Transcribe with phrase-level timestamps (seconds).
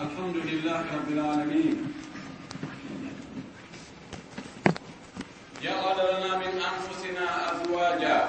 [0.00, 1.94] الحمد لله رب العالمين
[5.62, 8.28] جعل لنا من أنفسنا أزواجا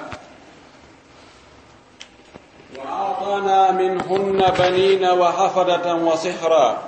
[2.78, 6.82] وأعطانا منهن بنين وحفدة وصهرا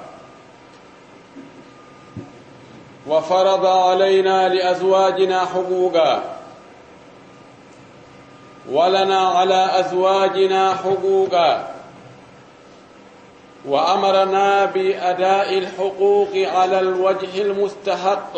[3.07, 6.23] وفرض علينا لأزواجنا حقوقا
[8.71, 11.74] ولنا على أزواجنا حقوقا
[13.69, 18.33] وأمرنا بأداء الحقوق على الوجه المستحق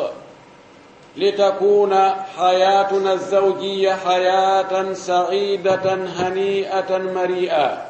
[1.16, 1.94] لتكون
[2.38, 7.82] حياتنا الزوجية حياة سعيدة هنيئة مريئة.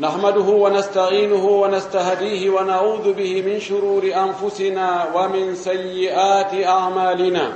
[0.00, 7.52] نحمده ونستعينه ونستهديه ونعوذ به من شرور أنفسنا ومن سيئات أعمالنا.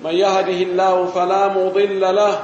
[0.00, 2.42] من يهده الله فلا مضل له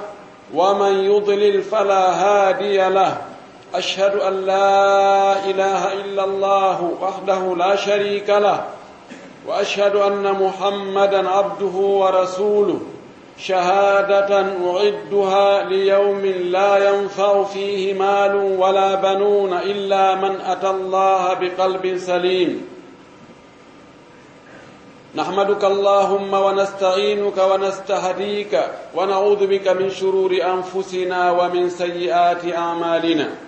[0.55, 3.28] ومن يضلل فلا هادي له.
[3.75, 8.65] أشهد أن لا إله إلا الله وحده لا شريك له
[9.47, 12.81] وأشهد أن محمدا عبده ورسوله.
[13.39, 22.69] شهادة أعدها ليوم لا ينفع فيه مال ولا بنون إلا من أتى الله بقلب سليم.
[25.15, 28.61] نحمدك اللهم ونستعينك ونستهديك
[28.95, 33.48] ونعوذ بك من شرور أنفسنا ومن سيئات أعمالنا.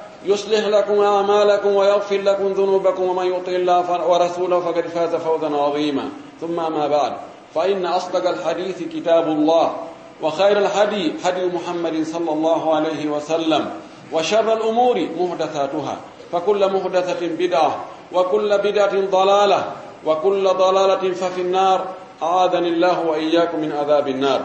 [0.25, 6.09] يصلح لكم أعمالكم ويغفر لكم ذنوبكم ومن يطع الله ورسوله فقد فاز فوزا عظيما.
[6.41, 7.13] ثم ما بعد
[7.55, 9.73] فإن أصدق الحديث كتاب الله
[10.21, 13.69] وخير الهدي هدي محمد صلى الله عليه وسلم
[14.13, 15.97] وشر الأمور محدثاتها
[16.31, 17.75] فكل محدثة بدعة
[18.13, 19.63] وكل بدعة ضلالة
[20.05, 21.85] وكل ضلالة ففي النار.
[22.23, 24.41] أعاذني الله وإياكم من عذاب النار.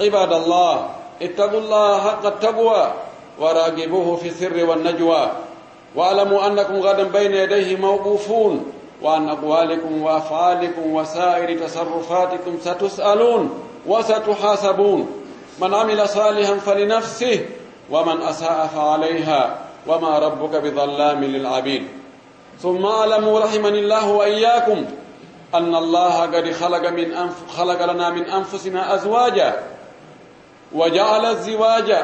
[0.00, 0.88] عباد الله
[1.22, 2.92] اتقوا الله حق التقوى
[3.40, 5.30] وراقبوه في السر والنجوى.
[5.94, 13.50] واعلموا أنكم غدا بين يديه موقوفون وعن أقوالكم وأفعالكم وسائر تصرفاتكم ستسألون
[13.86, 15.24] وستحاسبون.
[15.60, 17.40] من عمل صالحا فلنفسه
[17.90, 21.88] ومن أساء فعليها وما ربك بظلام للعبيد.
[22.62, 24.84] ثم اعلموا رحمني الله وإياكم
[25.54, 29.62] أن الله قد خلق, من أنف خلق لنا من أنفسنا أزواجا
[30.72, 31.96] وجعل الزواج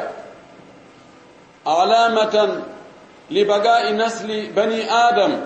[1.67, 2.63] علامة
[3.31, 5.41] لبقاء نسل بني آدم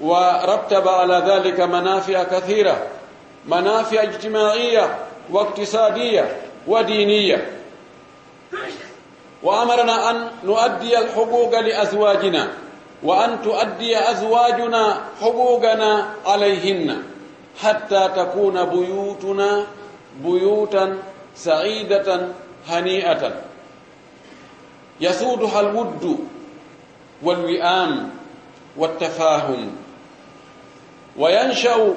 [0.00, 2.86] ورتب على ذلك منافع كثيرة
[3.46, 4.98] منافع اجتماعية
[5.30, 7.50] واقتصادية ودينية
[9.42, 12.48] وأمرنا أن نؤدي الحقوق لأزواجنا
[13.02, 17.02] وأن تؤدي أزواجنا حقوقنا عليهن
[17.62, 19.66] حتى تكون بيوتنا
[20.24, 20.98] بيوتا
[21.36, 22.28] سعيدة
[22.68, 23.32] هنيئة
[25.00, 26.18] يسودها الود
[27.22, 28.10] والوئام
[28.76, 29.70] والتفاهم
[31.16, 31.94] وينشأ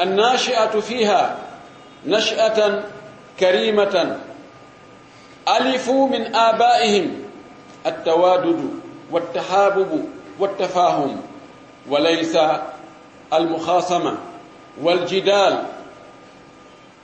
[0.00, 1.36] الناشئة فيها
[2.06, 2.82] نشأة
[3.40, 4.18] كريمة
[5.48, 7.22] ألفوا من آبائهم
[7.86, 8.70] التوادد
[9.10, 10.04] والتحابب
[10.38, 11.20] والتفاهم
[11.88, 12.38] وليس
[13.32, 14.16] المخاصمة
[14.82, 15.62] والجدال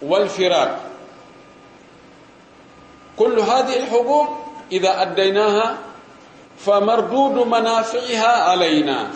[0.03, 0.81] والفراق
[3.19, 4.29] كل هذه الحبوب
[4.73, 5.77] إذا أديناها
[6.59, 9.11] فمردود منافعها علينا.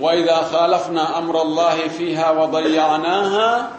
[0.00, 3.70] وإذا خالفنا أمر الله فيها وضيعناها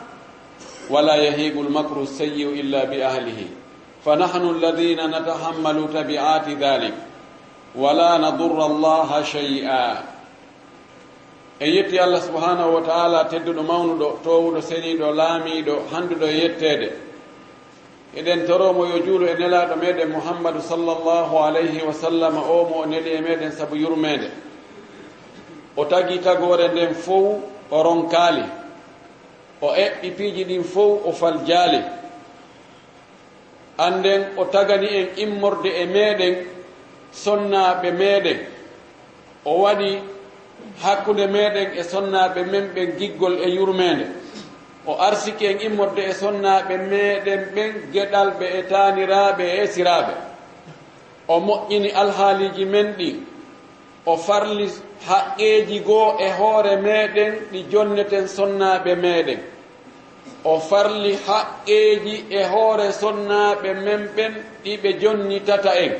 [0.89, 3.47] ولا يهيب المكر السيء إلا بأهله.
[4.05, 6.93] فنحن الذين نتحمل تبعات ذلك
[7.75, 10.03] ولا نضر الله شيئا.
[11.61, 16.89] e yetti allah subhanahu wa taala tedduɗo mawnuɗo towuɗo seniɗo laamiɗo handuɗo e yettede
[18.15, 22.85] eɗen toromo yo juulo e nelaɗo meɗen mouhammadou sallllahu alayhi wa sallam o mo o
[22.85, 24.29] neli e meɗen saabu yurmede
[25.75, 27.39] o tagi tagore nden fof
[27.71, 28.43] o ronkaali.
[29.61, 31.79] O eɓɓi piiji ɗin fof o fal jaali.
[33.77, 36.35] Anden o tagani en immorde e meɗen
[37.11, 38.39] sonnaɓe meɗen
[39.45, 39.99] o waɗi
[40.83, 44.05] hakkude meɗen e sonnaɓe men ɓen giggol e yurmede
[44.85, 50.13] o arsiki en immorde e sonnaɓe meɗen ɓen geɗalɓe e taniraɓe e esiraɓe
[51.27, 53.09] o moƴƴini alhaaliji men ɗi
[54.05, 54.67] o farli
[55.07, 59.39] haqqeji goo e hoore meɗen ɗi jonneten sonnaɓe meɗen.
[60.43, 65.93] O farli haqqeji e hoore sonnaɓe men ɓen ɗiɓe jonnitata en.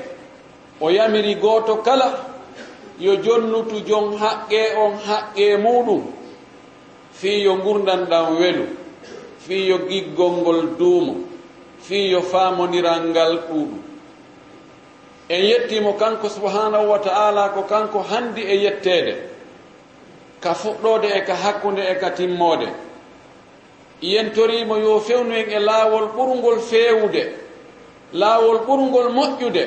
[0.81, 2.07] O yamiri gooto kala
[2.99, 6.01] yo jonnutu jon haqqe on haqqe muɗum.
[7.21, 8.65] fii yo gurdan ɗan welu
[9.45, 11.15] fii yo giggol ngol duumo
[11.85, 13.81] fii yo faamodiral ngal ɗuuɗum.
[15.29, 19.13] En yettimo kanko subhanahu wa ta'ala ko kanko handi e yettede
[20.41, 22.67] ka fuɗɗode e ka hakkude e ka timmode
[24.01, 27.23] yentorimo yo fewnu en e laawol ɓurgol feewude
[28.13, 29.63] laawol ɓurgol moƴƴude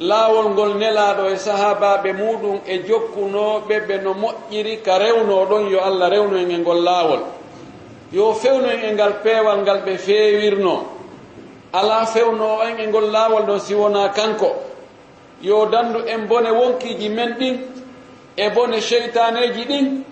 [0.00, 5.78] laawol ngol nelaaɗo e sahaabaaɓe muɗum e jokkunooɓe ɓe no moƴƴiri ka rewnoo ɗon yo
[5.88, 7.20] allah rewno en e ngol laawol.
[8.12, 10.80] Yo fewno en e ngal peewal ngal ɓe feewirnoo
[11.72, 14.50] alaa fewnoo en e ngol laawol ɗo si wonaa kanko.
[15.42, 17.56] Yo danndu en bone wonkiiji men ɗin
[18.36, 20.04] e bone cheytaneeji ɗin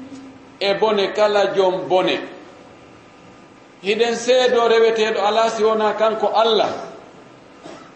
[0.61, 2.20] e bone kala joom bone
[3.82, 6.70] hiɗen seedo reweteeɗo alaa si wonaa kanko allah.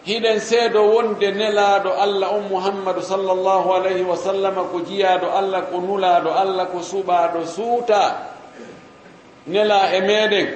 [0.05, 5.77] hiɗen seedo wonde nelaaɗo allah on muhammadu sallllahu alayhi wa sallam ko jiyaaɗo allah ko
[5.79, 8.33] nulaaɗo allah ko suɓaaɗo suuta
[9.47, 10.47] nela e meeɗen.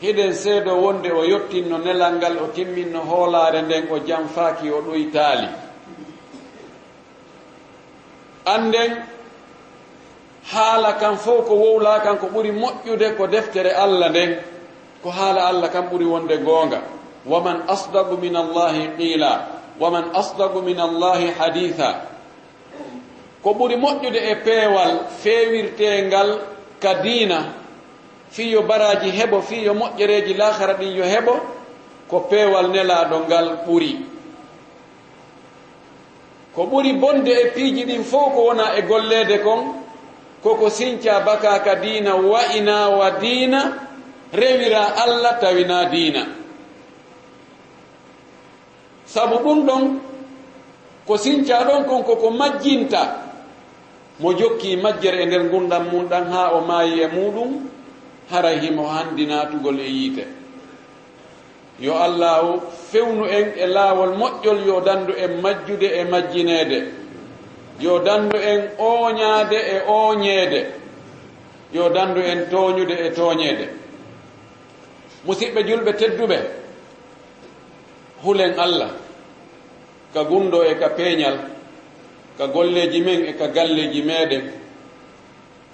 [0.00, 5.48] Hiɗen seedo wonde o yottinno nelal ngal o timminno hoolaare nden o janfaaki o ɗoytaali.
[8.44, 8.92] Annden
[10.52, 14.36] haala kan fof ko wowlaa kan ko ɓuri moƴƴude ko deftere allah nden
[15.02, 16.95] ko haala allah kan ɓuri wonde goonga.
[17.26, 19.34] waman asdagu min ومن أصدق من الله قيلا
[19.80, 21.90] ومن أصدق من الله حديثا.
[23.44, 24.92] كبر مؤجد إبوال
[25.22, 26.38] فيوير تنغل
[26.82, 27.52] كدينة
[28.30, 31.34] في براجي هبو في مؤجريجي ɗin yo heɓo
[32.10, 33.92] ko peewal nelaaɗo ngal ɓuri.
[36.54, 39.74] Ko ɓuri bonde e piiji ɗin fof ko wona e golleede kon
[40.42, 43.60] koko sinca baka ka diina wa'ina wa diina
[44.32, 46.35] rewira allah tawina diina.
[49.16, 49.82] sabu ɗum ɗon
[51.06, 53.02] ko sinca ɗon kon koko majjinta
[54.20, 57.50] mo jokki majjere e nder gurdam mum ɗan ha o maayi e muɗum
[58.30, 60.24] hara himo handi natugol e yiite.
[61.80, 62.60] Yo allah o
[62.92, 66.78] fewnu en e laawol moƴƴol yo dandu en majjude e majjineede.
[67.80, 70.60] Yo dandu en ooñaade e ooñeede.
[71.72, 73.66] Yo dandu en tooñude e tooñeede.
[75.26, 76.38] Musidɓe julɓe tedduɓe
[78.24, 79.05] hulen allah.
[80.14, 81.56] ka gundo e ka peeñal
[82.38, 84.44] ka golleji men e ka galleji meɗen.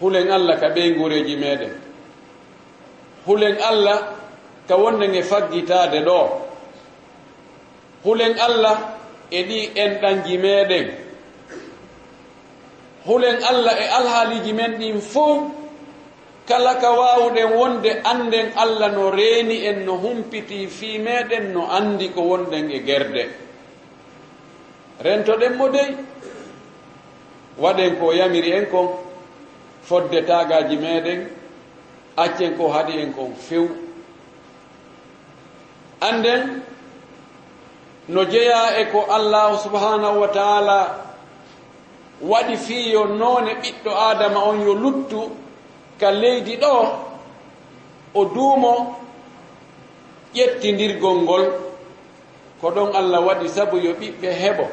[0.00, 1.72] Hulen allah ka ɓey gureji meɗen.
[3.26, 3.98] Hulen allah
[4.68, 6.20] ka wonden e faggitade ɗo.
[8.04, 8.76] Hulen allah
[9.30, 10.86] e ɗi enɗanji meɗen.
[13.06, 15.42] Hulen allah e alhaaliji men ɗin fof
[16.48, 22.08] kala ka wawɗen wonde anden allah no reeni en no humpiti fi meɗen no andi
[22.14, 23.24] ko wonɗen e gerde.
[25.04, 25.90] rentoɗen mo dey
[27.58, 28.88] waɗen ko yamiri en kon
[29.82, 31.20] fodde tagaji meɗen
[32.16, 33.68] accen ko haɗi en kon few.
[36.00, 36.62] Anden
[38.08, 40.78] no jeeya e ko allahu subhanahu wa taala
[42.22, 45.20] waɗi fiiyo noone ɓiɗɗo adama on yo luttu
[46.00, 46.72] ka leydi ɗo
[48.14, 48.96] o duumo
[50.34, 51.44] ƴettidirgol ngol.
[52.60, 54.64] Ko ɗon allah waɗi sabu yo ɓiɓɓe heɓo.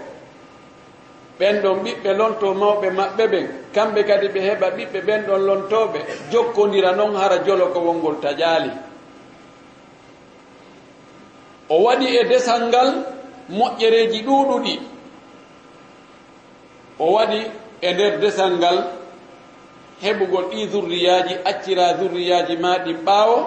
[1.39, 3.45] ɓen ɗon ɓiɓɓe lonto mawɓe maɓɓe ɓen.
[3.75, 5.99] Kamɓe kadi ɓe heɓa ɓiɓɓe ɓen ɗon lontoɓe
[6.31, 8.71] jokkodira noon hara jolo ko wongol taƴaali.
[11.69, 12.89] O waɗi e desal ngal
[13.57, 14.73] moƴƴereji ɗuuɗuɗi.
[16.99, 17.39] O waɗi
[17.81, 18.77] e nder desal ngal
[20.03, 23.37] heɓugol ɗi zurriyaji accira zurriyaji maɗin ɓaawo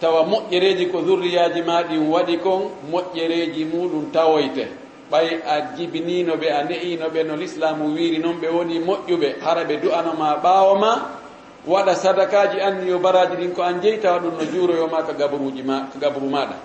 [0.00, 4.64] tawa moƴƴereji ko zurriyaji maɗin waɗi kon moƴƴereji muɗum tawoyte.
[5.10, 9.40] ɓay a jibinino ɓe a ne'ino ɓe no l'islamu wiiri noon ɓe woni moƴƴuɓe.
[9.40, 10.92] Hara ɓe du'anoma ɓaawo ma
[11.66, 15.88] waɗa sadakaji anni yo baraji ɗin ko an jeytawa ɗum no juuroyoma ko gabaruji ma
[15.92, 16.56] ko gabru maɗa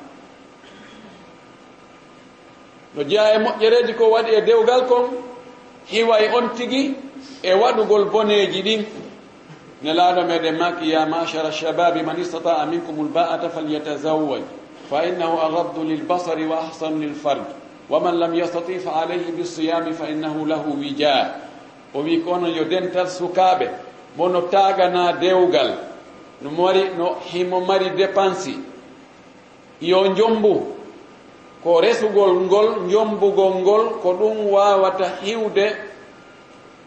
[2.95, 5.09] no jeeya e moƴƴereji ko waɗi e dewgal kon
[5.85, 6.95] hiway on tigi
[7.43, 8.85] e waɗugol boneji ɗin.
[9.83, 14.41] Nelaɗo meɗen maki ya machara shababi man istata'a minkum lba'ata falyatazawwaj
[14.89, 20.45] fa innahu agaddu lilbasari wa ahsanu lilfarji waman lam yastati fa alayhi bisiyami fa innahu
[20.45, 21.35] lahu wija
[21.93, 23.69] o wi kono yo dental sukaɓe
[24.17, 25.77] mono tagana dewgal
[26.41, 28.53] no mari no himo mari dépense
[29.81, 30.75] yo jombu
[31.63, 35.91] ko resugol ngol jombugol ngol ko ɗum wawata hiwde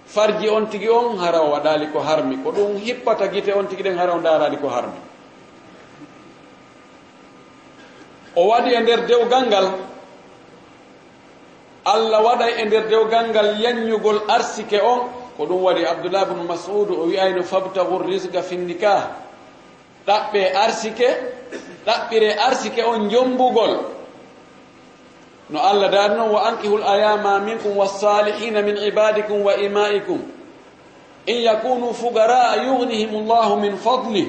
[0.07, 2.37] farji on tigi on hara o waɗali ko harmi.
[2.43, 4.99] Ko ɗum hippata guite on tigi ɗen hara o darali ko harmi.
[8.37, 9.67] O waɗi e nder dewgal ngal
[11.85, 16.91] allah waɗay e nder dewgal ngal yanñugol arsike on ko ɗum waɗi abdoullah bnu masud
[16.91, 18.57] o wiyayno fabtagu risga fi
[20.07, 21.09] ɗaɓɓe arsike
[21.87, 23.75] ɗaɓɓire arsike on jombugol.
[25.51, 30.21] No allah daari noon wa ankihul ayama minkum wassalihina min ibadikum wa imaikum.
[31.27, 34.29] In yakunu fugaraa yugnihim llahu min fadli.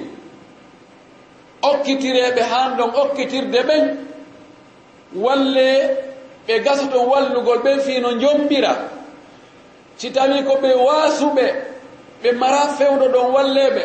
[1.63, 3.97] Okkitireɓe han ɗon okkitirde ɓen.
[5.15, 5.97] Walle
[6.47, 8.89] ɓe gasaton wallugol ɓen fiino jombira
[9.97, 11.45] si tawi ko ɓe waasuɓe
[12.23, 13.83] ɓe mara fewdo ɗon walleɓe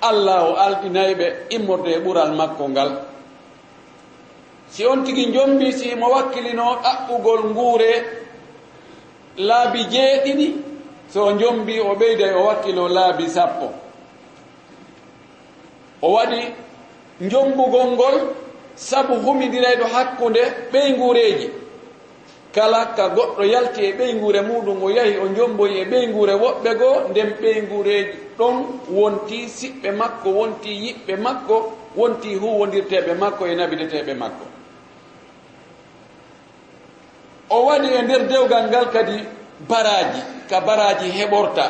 [0.00, 2.90] allah o alɗinayɓe immorde e ɓural makko ngal.
[4.68, 7.90] Si on tigi jombi si mo wakkilino ɗaɓɓugol nguure
[9.36, 10.46] laabi jeeɗiɗi
[11.12, 13.66] so jombi o ɓeyday o wakkilo laabi sappo.
[16.02, 16.40] O waɗi
[17.30, 18.16] jombugol ngol
[18.74, 21.61] sabu humidirayɗo hakkunde ɓey nguureeji.
[22.54, 26.96] kala ka goɗɗo yalti e ɓeyngure muɗum o yahi o jomboyi e ɓeyngure woɓɓe goo
[27.10, 27.96] nden ɓeyngure
[28.38, 28.56] ɗon
[28.96, 31.56] wonti siɓɓe makko wonti yiɓɓe makko
[31.96, 34.44] wonti huwodirteɓe makko e nabideteɓe makko.
[37.50, 39.16] O waɗi e nder dewgal ngal kadi
[39.68, 41.64] baraji ka baraji heɓorta.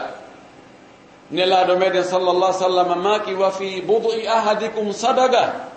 [1.31, 5.71] Nelaɗo meɗen sallallah sallam maki wa fi budui ahadikum sadaga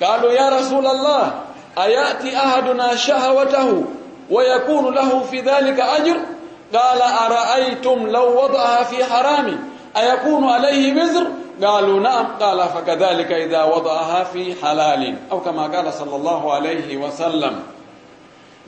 [0.00, 1.44] kalu ya rasulallah
[1.76, 3.86] a yati ahaduna shahawatahu?
[4.30, 6.38] wa yakunu lahu fi ذلك ajr.
[6.72, 9.56] Qala araaytum law وضعها fi harami?
[9.94, 11.24] Ayakunu alayhi wizr?
[11.60, 12.36] Qalu naam.
[12.38, 15.16] Qala فكذلك إذا وضعها fi halalin.
[15.32, 17.54] Aw kama qala صلى الله عليه وسلم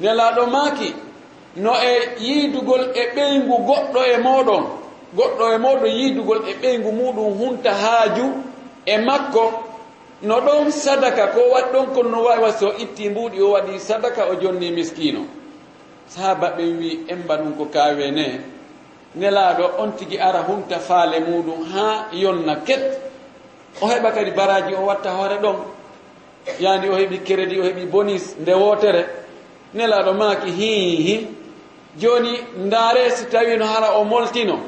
[0.00, 0.94] nelaɗo maaki
[1.56, 4.64] no e yiidugol e ɓeyngu goɗɗo e moɗon
[5.16, 8.26] goɗɗo e moɗon yiidugol e ɓeyngu muɗum hunta haaju
[8.86, 9.52] e makko.
[10.22, 13.78] No ɗon sadaka ko waɗi ɗon kon no wawi wasi o itti mbuuɗi o waɗi
[13.78, 15.20] sadaka o jonni miskino
[16.14, 18.40] sahaba ɓen wi emba ɗum ko kawene
[19.14, 22.82] nelaɗo on tigi ara hunta faale muɗum ha yonna ket.
[23.80, 25.56] O heɓa kadi baraji o watta hoore ɗon.
[26.60, 29.02] Yani o heɓi crédit o heɓi bonis nde wotere
[29.74, 31.28] nelaɗo maaki hihi
[32.00, 32.32] joni
[32.66, 34.58] ndaare si tawi no hara o moltino.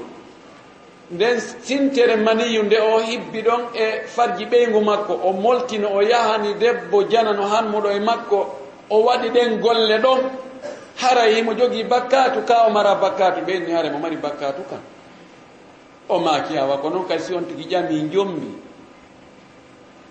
[1.10, 6.54] Nden sintere maniyu nde o hibbi ɗon e farji ɓeygu makko o moltino o yahani
[6.54, 8.38] debbo janano hanmuɗo e makko
[8.90, 10.20] o waɗi ɗen golle ɗon.
[10.96, 13.40] hara himo jogii bakkatu ka o mara bakkatu.
[13.46, 14.80] Ɓenni hara mo mari bakkatu kan.
[16.08, 18.52] O maaki awa ko noon kadi si on tigi ƴami jommi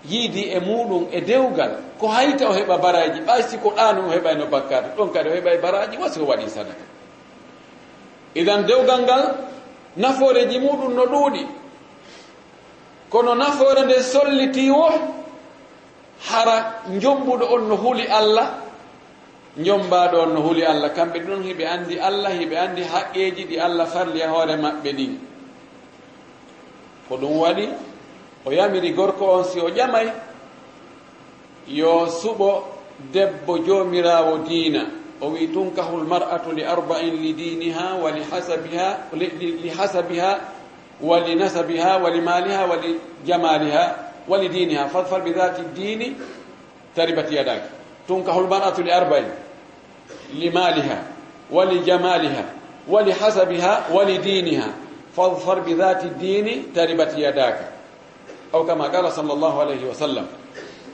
[0.05, 4.45] yiidi e muɗum e dewgal ko hayta o heɓa baraji ɓaysi ko ɗanu o heɓayno
[4.49, 4.89] bakkatu.
[4.97, 6.83] Ɗon kadi o heɓay baraji wasi o waɗi sadaka.
[8.35, 9.35] Idan dewgal ngal
[9.97, 11.45] nafooreji muɗum no ɗuuɗi.
[13.09, 14.89] Kono nafoore nde solliti wo
[16.29, 18.47] hara jombuɗo on no huli allah
[19.57, 20.89] jombaɗo on no huli allah.
[20.93, 25.17] Kamɓe ɗon hiɓe andi allah hiɓe andi haqqeji ɗi allah farli e hoore maɓɓe ɗin
[27.09, 27.67] ko ɗum waɗi
[28.45, 30.07] o yamiri gorko on si o ƴamay
[31.67, 32.63] yo suɓo
[33.11, 34.85] debbo jomirawo diina.
[35.21, 40.39] O wi tunkahul mar'atu li arba'in li diniha wa li hasabiha li hasabiha
[41.01, 43.95] wa li nasabiha wa li maliha wa li jamaliha
[44.27, 46.15] wa li diniha fadfar bi dati dini
[46.95, 47.80] taribat yadaki
[48.11, 49.21] تنكح المرأة لأربع
[50.33, 51.03] لمالها
[51.51, 52.45] ولجمالها
[52.87, 54.69] ولحسبها fadfar
[55.17, 57.59] فاظفر بذات الدين تربت يداك
[58.53, 60.25] أو كما قال صلى alayhi wa sallam.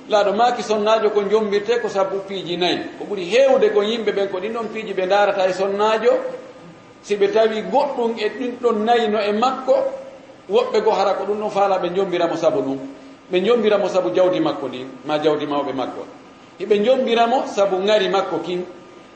[0.09, 2.79] Laaɗo maaki sonnaajo ko jombirte ko sabu piiji nayi.
[2.99, 6.13] Ko ɓuri heewde ko yimɓe ɓen ko ɗin ɗon piiji ɓe ndaarata e sonnaajo.
[7.03, 9.75] Si ɓe tawi goɗɗum e ɗin ɗon nayino e makko
[10.49, 12.79] woɓɓe goo hara ko ɗum ɗon faala ɓe jombiramo sabu ɗum
[13.31, 16.05] ɓe jombiramo sabu jawdi makko ndi ma jawdi mawɓe makko.
[16.59, 18.65] hiɓe jombiramo sabu ngari makko kin.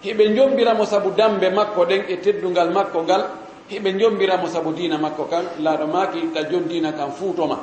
[0.03, 3.23] Hiɓe jombiramo sabu dambe makko ɗen e teddungal makko ngal.
[3.69, 5.45] Hiɓe jombiramo sabu dina makko kan.
[5.59, 7.59] Laaɗo maaki ta jon dina kan fuutoma.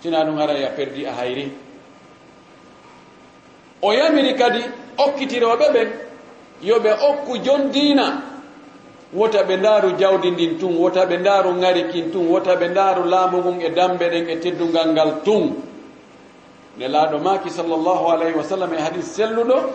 [0.00, 1.52] Sina ɗum ara ya perdi a hayri.
[3.82, 4.60] O yamiri kadi
[4.96, 5.88] okkitiroɓe ɓen.
[6.62, 8.22] Yoɓe okku jon dina
[9.12, 10.76] wota ɓe ndaaru jawdi ndin tun.
[10.76, 12.28] Wota ɓe ndaaru ngari kin tun.
[12.28, 15.67] Wota ɓe ndaaru laamu ngun e dambe ɗen e teddungal ngal tun.
[16.78, 19.70] ne nelaɗo maki sallllahu alayhi wa sallam e hadis selluɗo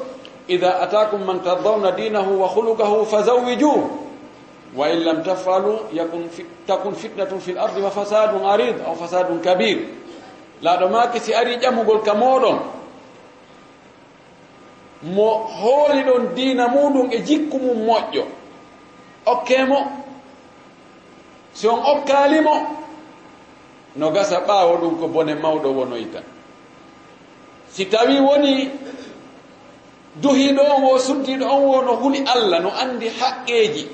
[0.47, 3.83] ida atakum man tardawna dinahu wa hulukahu fazawijuh
[4.75, 6.29] wa in lam tafalu yakun
[6.67, 9.87] takun fitnatun fi l ardi wa fasadun arid aw fasadun kabir
[10.61, 12.59] laaɗo maki si ari ƴamugol ka moɗon
[15.03, 18.23] mo hooli ɗon diina muɗum e jikku mum moƴƴo.
[19.25, 19.79] Okkemo
[21.53, 22.55] si on okkalimo
[23.95, 26.19] no gasa ɓaawo ɗum ko bone mawɗo wonoyta.
[27.73, 28.69] si tawi woni
[30.21, 33.87] duhiɗo on wo suddiɗo on wo no huli allah no andi haqqeeji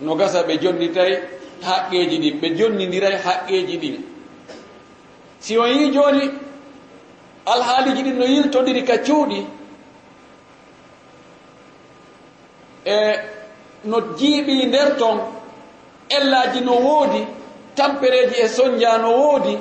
[0.00, 1.12] no gasa ɓe jonnitay
[1.62, 3.96] haqqeeji ɗin ɓe jonnidiray haqqeeji ɗin.
[5.40, 6.30] Si on yi jooni
[7.46, 9.46] alhaaliji ɗin no yiltodiri ka cuuɗi
[12.84, 12.96] e
[13.84, 15.18] no jiiɓi nder ton
[16.08, 17.26] ellaaji no woodi
[17.76, 19.54] tampereeji e soñdia no woodi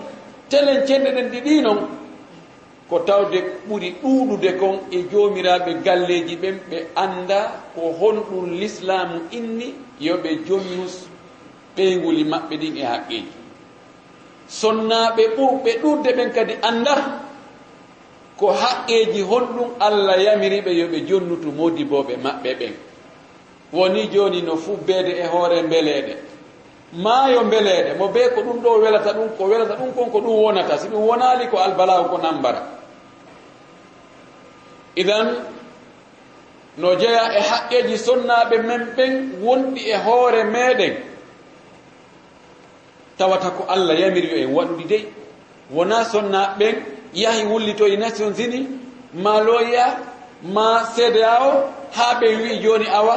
[0.50, 1.80] telen cenɗe ɗen ɗiɗi non
[2.90, 3.38] ko tawde
[3.70, 7.40] ɓuri ɗuuɗude kon e joomiraaɓe galleeji ɓen ɓe annda
[7.76, 9.68] ko honɗum l'islamu inni
[10.06, 10.96] yo ɓe jonnus
[11.78, 13.32] ɓeyguli maɓɓe ɗin e haqqeeji.
[14.60, 16.94] Sonnaaɓe ɓurɓe ɗurde ɓen kadi annda
[18.40, 22.74] ko haqqeeji honɗum allah yamiriɓe yo ɓe jonnutu modibooɓe maɓɓe ɓen.
[23.74, 26.14] Woni jooni no fubbeede e hoore mbeleeɗe
[26.94, 30.34] maayo mbeleeɗe mo bee ko ɗum ɗo welata ɗum ko welata ɗum kon ko ɗum
[30.44, 32.79] wonata si ɗum wonaali ko albalaw ko nambara.
[35.02, 35.28] idan
[36.78, 39.14] no jeya e haqqeji sonnaɓe men ɓen
[39.46, 40.94] wonɗi e hoore meɗen
[43.18, 45.04] tawata ko allah yamiri yo en waɗuɗi dey.
[45.72, 46.76] Wona sonna ɓen
[47.14, 48.68] yahi wullitoye nation unis
[49.14, 49.98] maloya
[50.44, 51.52] ma cda o
[51.96, 53.16] ha ɓen wi joni awa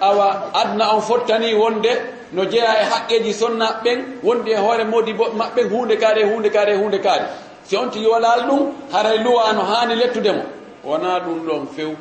[0.00, 1.88] awa adna on fottani wonde
[2.32, 6.24] no jeeya e haqqeji sonna ɓen wondi e hoore modi bo maɓɓe hunde kaari e
[6.24, 7.24] hunde kaari e hunde kaari
[7.64, 10.42] si on tigi walal ɗum haray luwa no hani lettudemo
[10.86, 11.96] wona ɗum ɗon few.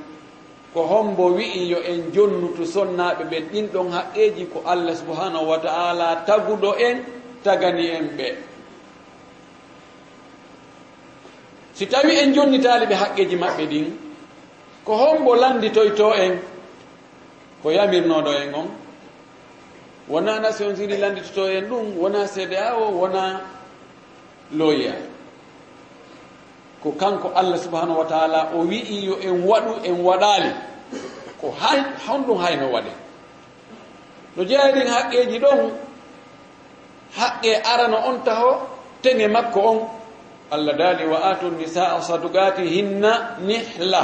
[0.73, 5.57] Ko hombo wi'i yo en jonnutu sonnaɓe ɓen ɗin ɗon haqqeji ko allah subhanahu wa
[5.59, 6.97] taala taguɗo en
[7.43, 8.27] tagani en ɓe.
[11.73, 13.87] Si tawi en jonnitali ɓe haqqeji maɓɓe ɗin
[14.85, 16.39] ko hombo landitoyto en
[17.63, 18.67] ko yamirnoɗo en on.
[20.07, 23.41] Wona nation siri landitoto en ɗum wona cda o wona
[24.53, 24.93] loya
[26.85, 30.51] ko kanko allah subahanahu wa taala o wi'i yo en waɗu en waɗaali
[31.41, 32.91] ko hay honɗum hayno waɗe.
[34.37, 35.59] No jeeya ɗin haqqeeji ɗon
[37.17, 38.51] haqqe arano on taho
[39.01, 39.79] teŋe makko on.
[40.51, 44.03] Allah daali wa atu nisaa sadugati hinna nihla.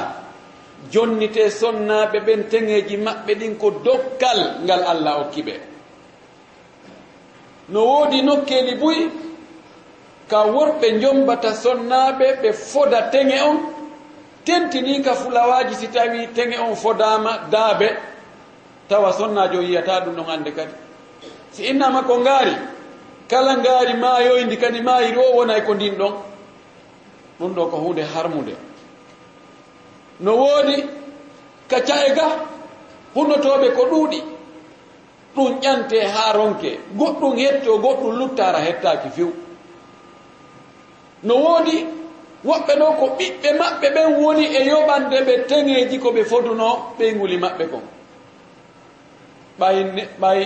[0.92, 5.54] Jonnite sonnaɓe ɓen teŋeji maɓɓe ɗin ko dokkal ngal allah okki ɓe.
[7.70, 8.98] No woodi nokkeeli buy
[10.32, 13.58] ka worɓe jombata sonnaɓe ɓe foda teŋe on.
[14.46, 17.88] Tentini ka fulawaji si tawi teŋe on fodama daabe
[18.90, 20.74] tawa sonnajo yiyata ɗum ɗon ande kadi.
[21.52, 22.56] Si innama ko ngaari
[23.28, 26.14] kala ngaari maayoyndi kadi maayiri o wonay ko ndin ɗon.
[27.40, 28.56] Ɗum ɗo ko hunde harmude
[30.22, 30.78] no woodi
[31.70, 32.28] ka ca'e ga
[33.16, 34.20] hunnotoɓe ko ɗuuɗi.
[35.36, 36.80] Ɗum ƴante haa ronke.
[37.00, 39.41] Goɗɗum hetto goɗɗum luttara hettaki few
[41.24, 41.86] no woodi
[42.46, 47.38] woɓɓe ɗo ko ɓiɓɓe maɓɓe ɓen woni e yoɓande ɓe teŋeji ko ɓe foduno ɓeyguli
[47.38, 47.84] maɓɓe kon.
[49.60, 49.78] Ɓay
[50.22, 50.40] ɓay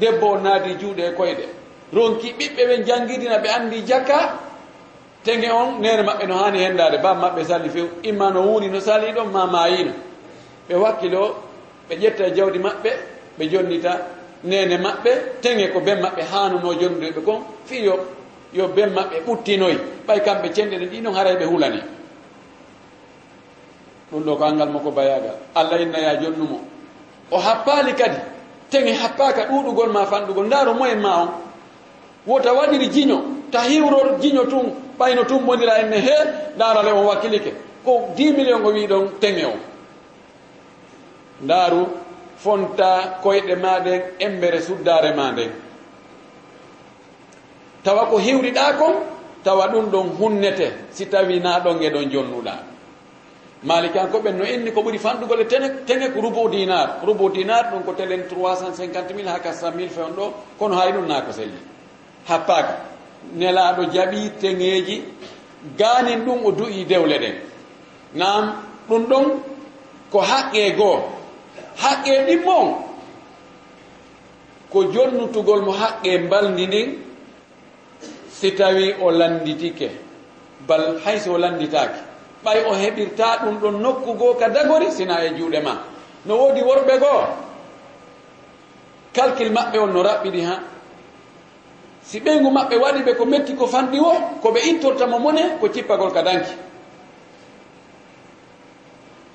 [0.00, 1.44] debbo o naadi juuɗe e koyɗe.
[1.94, 4.18] Ronki ɓiɓɓe ɓe janngidina ɓe anndi jakka
[5.24, 8.80] teŋe on nere maɓɓe no hani hendade bam maɓɓe sali few imma no wuuni no
[8.80, 9.92] sali ɗon ma mayino
[10.68, 11.36] ɓe wakkilo
[11.88, 12.90] ɓe ƴetta e jawdi maɓɓe
[13.38, 13.92] ɓe jonnita
[14.44, 15.10] nene maɓɓe
[15.42, 17.40] teŋe ko ben maɓɓe hanuno jonnude ɓe kon.
[17.66, 17.94] Fiyo
[18.52, 21.80] yo ben maɓɓe ɓuttinoy ɓay kamɓe cenɗe ɗe ɗinon haray ɓe hulani
[24.12, 25.30] ɗum ɗo ko angal makko bayaga.
[25.54, 26.60] Allah innaya jonnumo.
[27.30, 28.16] O happali kadi
[28.70, 30.46] tenge happaka ɗuɗugol ma fanɗugol.
[30.46, 31.28] Ndaaro moyen ma on.
[32.26, 36.14] Wota waɗiri jiño ta hiwror jiño tun ɓayno tun bonira enne he
[36.56, 37.52] ndaarale on wakkilike.
[37.84, 39.52] Ko 10 million ko wi ɗon tenge o.
[41.42, 41.86] Ndaaru
[42.36, 45.50] fonta koyɗe ma ɗen embere suddare ma nden
[47.84, 48.94] tawa ko hiwriɗa kon
[49.44, 50.72] tawa ɗum ɗon hunnete.
[50.90, 52.54] Si tawi na ɗon e ɗon jonnuɗa.
[53.62, 57.00] Malikan ko ɓen no inni ko ɓuuri fanɗugole tene tene ko rubo dinar.
[57.04, 61.06] Rubo dinar ɗum ko telen 350 mille ha 400 mille fewn ɗo kono hay ɗum
[61.06, 61.58] na ko selli.
[62.28, 62.76] Happaka
[63.36, 65.02] nelaɗo jaɓi teŋeji
[65.78, 67.34] ganin ɗum o du'i dewle ɗen
[68.14, 68.54] nam
[68.88, 69.24] ɗum ɗon
[70.10, 71.00] ko haqqe goo.
[71.76, 72.74] Haqqe ɗimmon
[74.70, 76.88] ko jonnutugol mo haqqe mbaldi ndin
[78.40, 79.90] si tawi o landitike
[80.66, 82.00] bal hayso o landitaki
[82.44, 85.74] ɓay o heɓirta ɗum ɗon nokku goo ka dagori sina e juuɗe ma.
[86.26, 87.22] No woodi worɓe goo
[89.12, 90.54] calcule maɓɓe on no raɓɓiɗi ha
[92.02, 95.68] si ɓeygu maɓɓe waɗi ɓe ko metti ko fanɗi wo ko ɓe ittortamo mone ko
[95.68, 96.52] cippagol ka danki.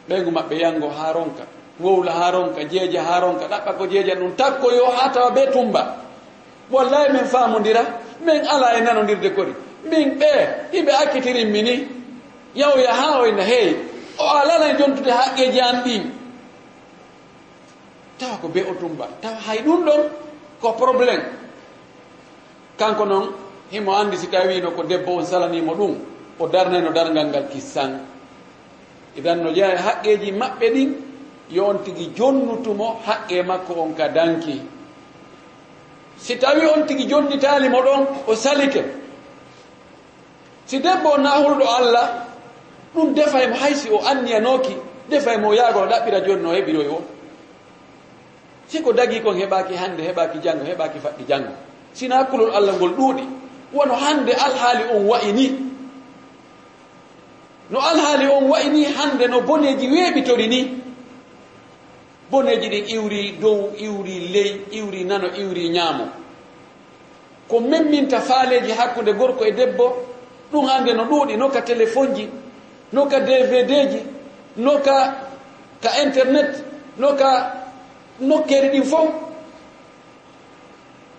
[0.09, 1.43] Ɓeygu maɓɓe yango ha ronka
[1.79, 5.45] wowla ha ronka jeeja ha ronka ɗaɓɓa ko jeeja ɗum takko yo ha tawa be
[5.51, 5.97] tumba.
[6.71, 7.83] wallahi min faamodira
[8.21, 9.53] min ala e nanodirde kori.
[9.85, 10.31] Min ɓe
[10.71, 11.87] hiɓe akkitirin mini
[12.55, 13.75] yawya ha oyna hey
[14.17, 16.03] o alana jontude haqqeji an ɗin.
[18.19, 20.01] Tawa ko be o tumba tawa hay ɗum ɗon
[20.61, 21.23] ko probléme
[22.77, 23.29] kanko noon
[23.71, 25.95] himo andi si tawino ko debbo on salanimo ɗum
[26.39, 27.99] o darnayno dargal ngal kissan.
[29.17, 30.89] Idan no jeeya haqqeji maɓɓe ɗin
[31.51, 34.61] yo on tigui jonnutumo haqqe makko on ka danki.
[36.17, 38.83] si tawi on tigi jonnitalimo ɗon o salike.
[40.65, 42.25] Si debbo o nahulɗo allah
[42.95, 44.75] ɗum defaymo haysi o anniyanoki
[45.09, 47.01] defaymo o yaagono ɗaɓɓira joni no heɓiroy o
[48.67, 51.53] si ko dagi kon heɓaki hande heɓaki janggo heɓaki faɗɗi janggo
[51.93, 53.23] sina kulol allah ngol ɗuuɗi
[53.73, 55.47] wono hande alhaali on wa'ini.
[57.69, 60.84] No alhaali on wa'ini hande no boneji weeɓitori ni
[62.31, 66.05] boneji ɗin iwri dow iwri ley iwri nano iwri ñaamo
[67.47, 69.95] ko memminta faaleji hakkude gorko e debbo
[70.51, 72.29] ɗum hande no ɗuuɗi no ka téléphone ji
[72.93, 73.99] no ka dvd ji
[74.57, 74.97] no ka
[75.81, 76.63] ka internet
[76.97, 77.31] no ka
[78.19, 79.09] nokkeri ɗin fof.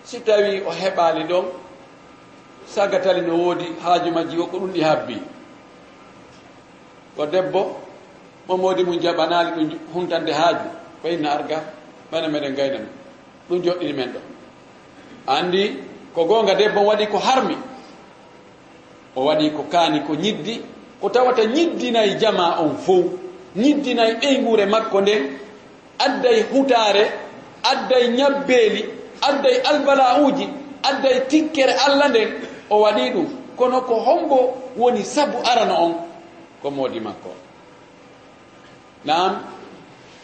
[0.03, 1.45] Si tawi o heɓaali ɗon
[2.67, 5.21] sagatali no woodi haaju majji o ko ɗum ɗi habbi.
[7.17, 7.61] O debbo
[8.47, 10.69] mo moodi mum jaɓanaali ɗum huntande haaju.
[11.01, 11.63] fayinna arga
[12.11, 12.87] ɓana meɗen gayna men
[13.49, 14.19] ɗum joɗɗini men ɗo.
[15.27, 15.77] Andi
[16.15, 17.55] ko gonga debbo waɗi ko harmi
[19.15, 20.61] o waɗi ko kaani ko ñiddi
[21.01, 23.05] ko tawata ñiddinayi jama on fof
[23.55, 25.23] ñiddinayi ɓeygure makko nden
[25.99, 27.03] adday hutare
[27.63, 28.81] adday ñabbeeli
[29.21, 30.47] adday albala uji
[30.83, 32.29] adday tikkere allah nden
[32.69, 33.27] o waɗi ɗum.
[33.57, 34.37] Kono ko hombo
[34.77, 35.93] woni sabu arana on
[36.61, 37.33] ko moodi makko.
[39.05, 39.41] Nam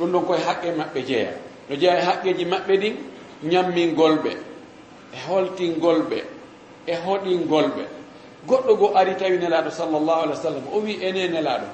[0.03, 1.31] ɗum ɗon koye haqqe maɓɓe jeeya.
[1.69, 2.95] No jeeya e haqqeji maɓɓe ɗin
[3.51, 4.31] ñammingolɓe
[5.13, 6.19] e holtingolɓe
[6.87, 7.83] e hoɗingolɓe
[8.47, 11.67] goɗɗo goo ari tawi nelaɗo sallllahu alih w sallam o wi ene nelaɗo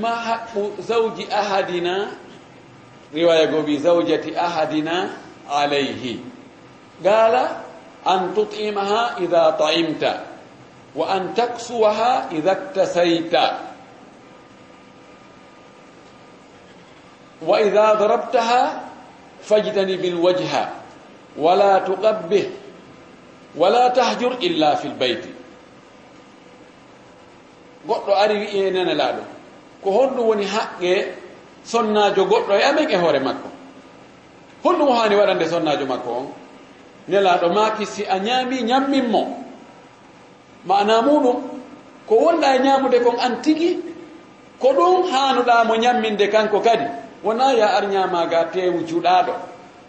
[0.00, 2.10] ma haqqu zawji ahadina
[3.12, 5.10] riwaya goo wi zawjati ahadina
[5.50, 6.20] alayhi.
[7.02, 7.64] Qala
[8.06, 10.12] an tut'imaha ida ta'imta
[10.94, 13.69] wa an taksuwaha ida iktasayta.
[17.42, 18.80] wa ida darabtaha
[19.42, 20.68] fajtanib lwajha
[21.36, 22.46] wala tuqabbih
[23.56, 25.30] wala tahjur illa fi lbeyti
[27.86, 29.22] goɗɗo ari wi e nenelaɗo
[29.82, 30.92] ko honɗum woni haqqe
[31.64, 33.48] sonnajo goɗɗo e amen e hoore makko.
[34.64, 36.26] Honɗum o hani waɗande sonnajo makko on.
[37.08, 39.22] Nelaɗo maki si a ñaami ñamminmo
[40.64, 41.36] mana muɗum
[42.08, 43.78] ko wonɗa e ñamude kon an tigi
[44.60, 46.84] ko ɗum hanuɗamo ñamminde kanko kadi.
[47.24, 49.32] wona ya ar ñamaga tewu cuɗaɗo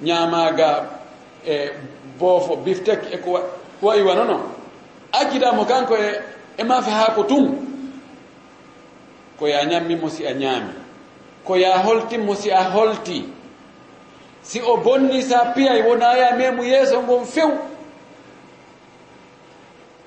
[0.01, 0.89] ñamaga
[1.45, 1.71] e
[2.19, 3.39] boofo biftek eko
[3.81, 4.37] ko iwa nono
[5.11, 6.21] akkidamo kanko e
[6.57, 7.67] e mafe ha ko tun
[9.39, 10.73] ko ya ñammimo si a ñaami
[11.43, 13.25] ko ya holtinmo si a holti.
[14.41, 17.51] Si o bonni sa piyay wona ya memu yeeso ngon few.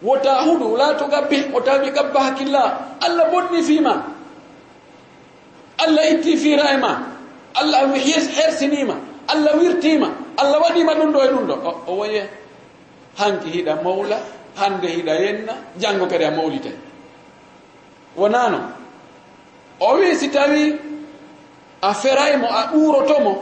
[0.02, 4.04] Wota huɗu laato gabbe o tawi gabba hakkilla allah bonni fima
[5.78, 7.13] allah itti fira e ma.
[7.54, 8.96] allah hersinima
[9.28, 11.74] allah wirtima allah waɗima ɗum ɗo e ɗum ɗo.
[11.86, 12.22] O woye?
[13.16, 14.18] Hanki hiɗa mawla
[14.56, 16.72] hande hiɗa yenna janggo kadi a mawlite
[18.16, 18.58] wonano
[19.80, 20.78] o wi si tawi
[21.82, 23.32] a feraymo a ɓuurotomo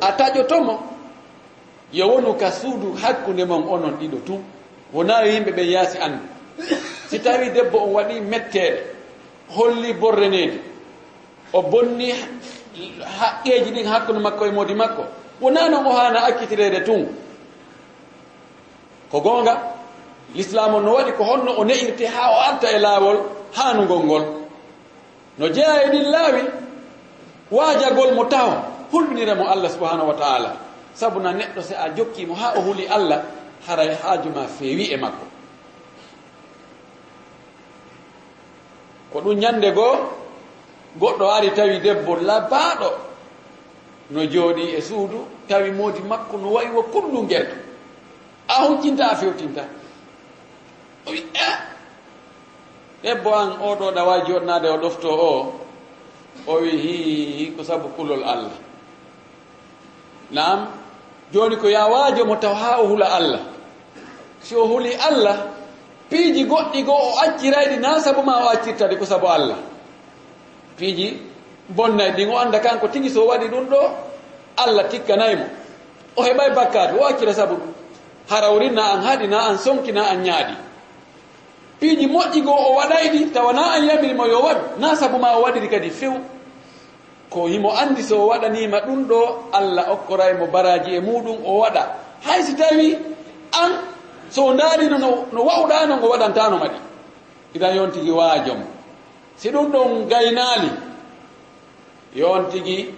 [0.00, 0.78] a taƴotomo
[1.92, 4.42] yo wonu ka suudu hakkunde mon onon ɗiɗo tun
[4.92, 6.18] wona yimɓe ɓe yaasi andu.
[7.08, 8.82] Si tawi debbo on waɗi metteɗe
[9.56, 10.60] holli borrenede
[11.52, 12.12] o bonni
[13.18, 15.04] haqqeji ɗin hakkude makko e modi makko.
[15.40, 17.06] Wona noon o hana akkitirede tun?
[19.10, 19.54] Ko gonga
[20.34, 23.18] l'islam o no waɗi ko honno o ne'irte ha o arta e laawol
[23.56, 24.24] hanugol ngol.
[25.38, 26.42] No jeeya e ɗin laawi
[27.50, 28.50] waajagol mo taw
[28.92, 30.50] hulɓinira mo allah subahanahu wa taala.
[30.94, 33.22] Sabu na neɗɗo si a jokkimo ha o huli allah
[33.66, 35.24] haray haaju ma feewi e makko.
[39.12, 40.17] Ko ɗum ñande goo
[40.96, 42.90] goɗɗo ari tawi debbo labaɗo
[44.10, 47.46] no jooɗi e suudu tawi moodi makko no wayi wo kullu ngel.
[48.48, 49.64] A huccinta a fewtinta.
[51.06, 51.48] O wi e
[53.02, 55.52] debbo an oɗo ɗawa joɗnade o ɗofto o.
[56.46, 58.56] O wi hi ko sabu kulol allah.
[60.30, 60.68] Nam
[61.32, 63.40] joni ko yawajo mo taw ha o hula allah.
[64.40, 65.36] Si o huli allah
[66.08, 69.67] piiji goɗɗi goo o accirayɗi na sabu ma o accirtade ko sabu allah.
[70.78, 71.18] piiji
[71.68, 73.80] bonnay ɗin o annda kanko tigi so waɗi ɗum ɗo
[74.56, 75.44] allah tikkanaymo
[76.16, 77.72] o heɓay bakkatu o accira sabu ɗum.
[78.28, 80.54] Harawrina an haɗina an sonkina an ñaaɗi.
[81.80, 85.36] Piiji moƴƴi goo o waɗay ɗi tawa na an yamirimo yo waɗu na sabu ma
[85.36, 86.12] o waɗiri kadi few.
[87.30, 91.86] Ko himo anndi so o waɗanima ɗum ɗo allah okkoraymo baraji e muɗum o waɗa.
[92.22, 92.98] Hay si tawi
[93.52, 93.72] an
[94.30, 94.98] so ndaarino
[95.32, 96.78] no wawɗano ngo waɗantano maɗi
[97.54, 98.60] idan yon tigi waajom
[99.38, 100.70] si ɗum ɗon gaynaali
[102.14, 102.94] yon tigi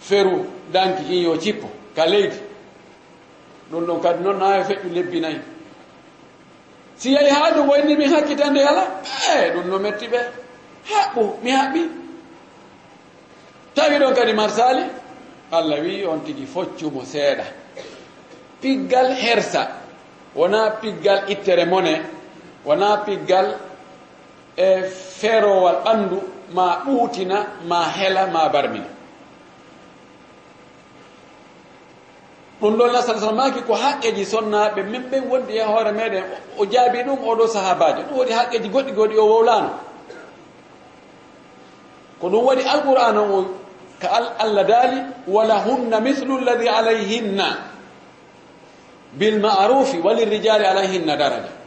[0.00, 2.36] feru danki kin yo cippo ka leydi.
[3.70, 5.38] Ɗum ɗon kadi noon nawe feƴƴu lebbi nayi.
[6.96, 8.84] Si yahi haa ɗum wayni min hakkitande ala
[9.34, 10.18] e ɗum no metti ɓe.
[10.90, 11.82] Haɓɓu mi haɓɓi.
[13.74, 14.82] Tawi ɗon kadi marsali
[15.52, 17.44] allah wi on tigi foccumo seeɗa.
[18.60, 19.68] Piggal hersa
[20.34, 22.00] wona piggal ittere mone
[22.64, 23.46] wona piggal
[24.56, 24.82] e
[25.18, 26.18] feerowal ɓanndu
[26.54, 28.86] ma ɓuutina ma hela ma barmina.
[32.60, 36.24] Ɗum ɗon nasal sal maki ko haqqeji sonnaɓe min ɓen wondi e hoore meɗen
[36.58, 39.70] o jaabi ɗum oɗo sahabajo ɗum woni haqqeji goɗɗi goɗɗi o wowlano
[42.20, 43.44] ko ɗum waɗi alqur'an o
[44.00, 47.46] ka allah daali wala hunna mithlu lladi alayhinna
[49.18, 51.63] bilma'rufi walirrijali alayhinna daraja.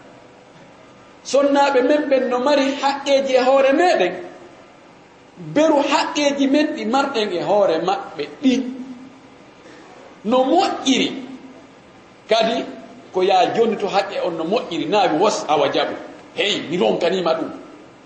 [1.32, 4.14] sonnaɓe men ɓen no mari haqqeji e hoore meɗen
[5.54, 8.54] beru haqqeji men ɗi marɗen e hoore maɓɓe ɗi.
[10.26, 11.10] No moƴƴiri.
[12.30, 12.66] Kadi
[13.14, 15.94] ko ya joni to haqqe on no moƴƴiri naawi wos awa jaɓu.
[16.36, 17.50] Hey mi ronkanima ɗum.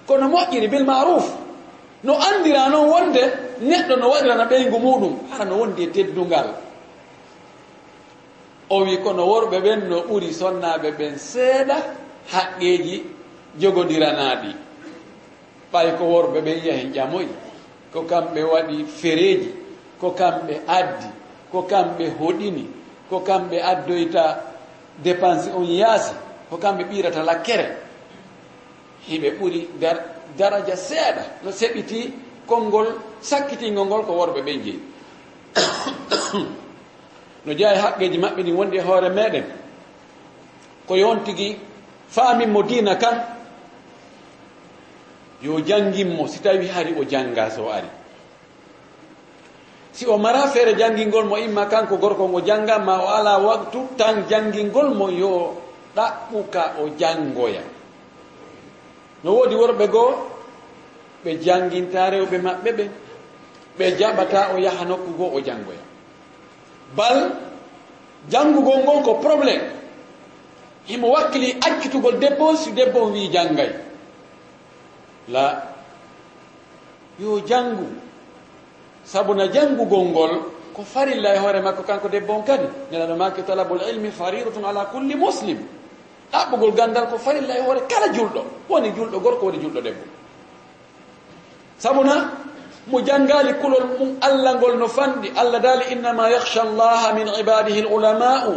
[0.08, 1.26] Kono moƴƴiri bil maruf
[2.04, 3.22] no andira noon wonde
[3.62, 6.48] neɗɗo no waɗirana ɓeygu muɗum hara no wondi e teddungal.
[8.70, 11.78] O wi kono worɓe ɓen no ɓuri sonnaɓe ɓen seeɗa
[12.34, 12.96] haqqeji
[13.62, 14.52] jogodiranaɗi
[15.72, 17.28] ɓay ko worɓe ɓe yiya hen ƴamoyi
[17.94, 19.50] ko kamɓe waɗi fereji
[20.02, 21.08] ko kamɓe addi
[21.52, 22.64] ko kamɓe hoɗini
[23.10, 24.24] ko kamɓe addoyta
[25.04, 26.14] dépense on yaasi
[26.50, 27.66] ko kamɓe ɓirata lakkere.
[29.08, 29.98] Hiɓe ɓuri dar
[30.38, 32.14] daraja seeɗa no seɓiti
[32.48, 32.88] konngol
[33.22, 34.80] sakkitingol ngol ko worɓe ɓe jeeyi
[37.46, 39.44] no jeeya haqqeji maɓɓe ɗi wondi e hoore meɗen
[40.88, 41.58] ko yon tigi
[42.12, 43.16] faaminmo diina kan?
[45.42, 47.90] Yo janginmo si tawi hari o janga so ari.
[49.92, 53.98] Si o mara feere jangingol mo imma kanko gorko ngo janga ma o ala waktu
[53.98, 55.58] tan jangingol mo yo
[55.96, 57.64] ɗaɓɓuka o jangoya
[59.24, 60.12] no woodi worɓe goo
[61.24, 62.84] ɓe janginta rewɓe maɓɓe ɓe
[63.78, 65.84] ɓe jaɓata o yaha nokku goo o jangoya
[66.96, 67.18] bal
[68.32, 69.81] jangugol ngol ko probléme
[70.88, 73.72] himo wakkili accitugol debbo on si debbo on wi janngay
[75.30, 75.64] la
[77.20, 77.88] yo janngu
[79.04, 80.34] sabuna janngugol ngol
[80.74, 82.66] ko farilla e hoore makko kanko debbo on kadi.
[82.92, 85.60] Nelaɗo maki talabul ilmi faridatun ala kulli muslim.
[86.32, 88.42] Ɗaɓɓugol ganndal ko farilla e hoore kala julɗo.
[88.70, 90.04] Woni julɗo gorko woni julɗo debbo.
[91.78, 92.32] Sabuna
[92.88, 95.32] mo janngali kulol mum allah ngol no fanɗi.
[95.36, 98.54] Allah daali innama yahcha allaha min ibadihi l ulama'u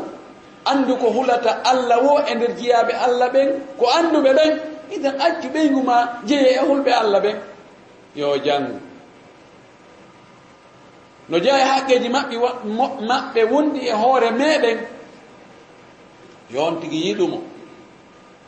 [0.65, 3.49] andu ko hulata allah wo e nder jiyaɓe allah ɓen
[3.79, 4.53] ko anduɓe ɓen
[4.95, 5.97] idan accu ɓeygu ma
[6.27, 7.37] jeeye e hulɓe allah ɓen.
[8.17, 8.79] Yo jangu
[11.29, 12.37] no jeeya e hakkeji maɓɓe
[13.09, 14.79] maɓɓe wondi e hoore meɗen
[16.51, 17.39] yon tigi yiɗumo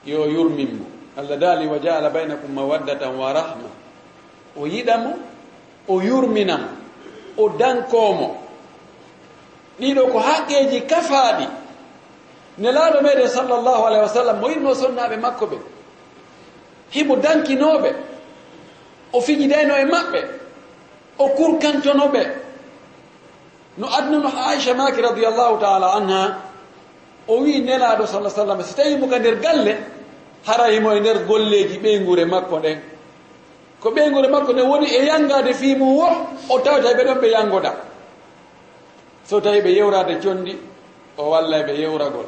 [0.05, 0.85] yo yurminmo.
[1.19, 3.69] Allah daali wa jaala baynakum mawaddatan wa rahma.
[4.61, 5.13] O yiɗamo
[5.89, 6.69] o yurminamo
[7.39, 8.37] o dankomo
[9.81, 11.47] ɗiɗo ko haqqeji kafaɗi
[12.59, 15.59] nelaɗo meɗen sallllahu alayhi wa sallam mo yinno sonnaɓe makko ɓe.
[16.91, 17.91] Himo dankinoɓe
[19.13, 20.21] o fijidayno e maɓɓe
[21.19, 22.23] o kurkantonoɓe
[23.79, 26.39] no adnuno aicha maki radiallahu taala anha
[27.29, 29.77] o wi nelaɗo salah sallam si tawi mo ka nder galle
[30.47, 32.79] hara himo e nder golleji ɓeygure makko ɗen
[33.81, 36.09] ko ɓeygure makko nde woni e yangade fimum wo
[36.49, 37.73] o tawata ɓe ɗon ɓe yangoda
[39.25, 40.57] so tawi ɓe yewrade condi
[41.19, 42.27] o walla ɓe yewragol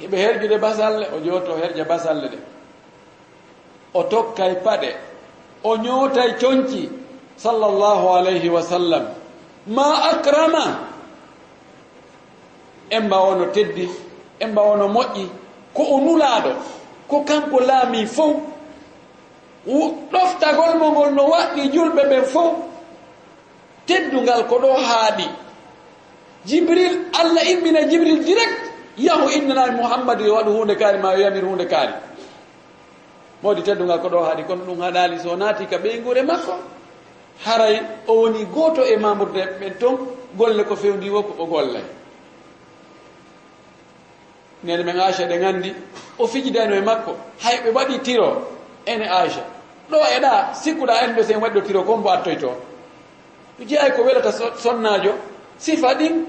[0.00, 2.38] hiɓe herjude basalle o jooto herja basalle ɗe
[3.94, 4.90] o tokkay paɗe
[5.64, 6.88] o ñootay coñci
[7.36, 9.04] sallllahu alayhi wa sallam.
[9.66, 10.64] Ma akrama
[12.90, 13.88] en mbawono teddi
[14.40, 15.28] en mbawono moƴƴi
[15.74, 16.50] ko o nulaaɗo
[17.08, 18.36] ko kanko laami fof
[20.12, 22.54] ɗoftagol mo ngol no waɗɗi julɓe ɓen fof
[23.86, 25.26] teddungal ko ɗo haaɗi.
[26.46, 28.67] Jibril allah immina jibril direct.
[28.98, 31.92] yahu innanayi mouhammadu yo waɗu hunde kaari ma yo yamir hunde kaari.
[33.42, 36.54] Mawdi tedduga ko ɗo haaɗi kono ɗum haɗali so naati ka ɓeygure makko
[37.44, 39.96] haray o woni gooto e mamurde ɓen toon
[40.36, 41.84] golle ko fewndi wo ko o gollay.
[44.64, 45.74] Nene men acha ɗe gandi
[46.18, 48.48] o fijidano e makko hay ɓe waɗi tiro
[48.86, 49.44] ene acha
[49.90, 52.50] ɗo eɗa sikkuɗa en ɗo sen waɗɗo tiro kon mbo attoy to
[53.64, 55.14] jeeyay ko welata sonnajo
[55.58, 56.26] sifa ɗin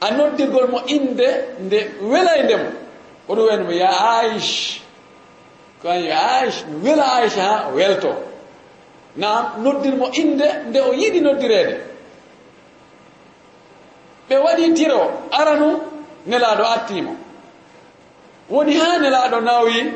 [0.00, 1.28] a noddirgol mo inde
[1.60, 1.78] nde
[2.10, 2.68] welay ndemo
[3.28, 4.80] oɗum wayno mo ya aish
[5.82, 8.12] ko an yo aish mi wela aicha ha o welto.
[9.16, 11.74] Nam noddirmo inde nde o yiɗi noddirede
[14.28, 15.68] ɓe waɗi tiro aranu
[16.26, 17.12] nelaɗo attimo
[18.50, 19.92] woni ha nelaɗo nawi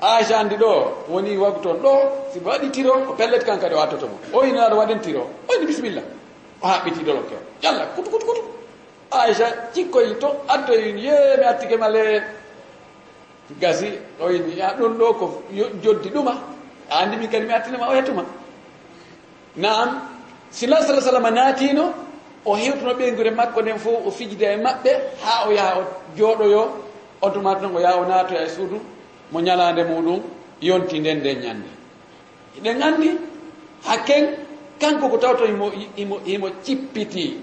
[0.00, 0.72] aicha andi ɗo
[1.08, 1.92] woni wagu toon ɗo
[2.32, 5.52] si waɗi tiro ko pellet kan kadi o attotomo o wi nelaɗo waɗen tiro o
[5.60, 6.02] ni bisimilla
[6.62, 8.42] o haɓɓiti ɗolokeo yalla kutu kutu kutu.
[9.10, 11.88] aicha cikkoyin to addoyin yeemi attike ma
[13.60, 15.42] gasi o yini a ɗum ɗo ko
[15.82, 16.32] joddi ɗuma.
[16.90, 18.24] A anndi min kadi mi attinema o hettuma.
[19.56, 20.00] Naam
[20.50, 21.92] sila sala sallama naatino
[22.44, 24.90] o hewtuno ɓeygure makko nden fof o fijida e maɓɓe
[25.24, 25.84] haa o yaha o
[26.16, 26.62] jooɗoyo
[27.22, 28.80] on tuma tan o yaha o naatoya e suudu
[29.32, 30.20] mo ñalaande muɗum
[30.60, 31.68] yonti nden nden ñannde
[32.58, 33.10] eɗen anndi
[33.86, 34.24] hakken
[34.80, 37.40] kanko ko tawta imo himo himo cippitii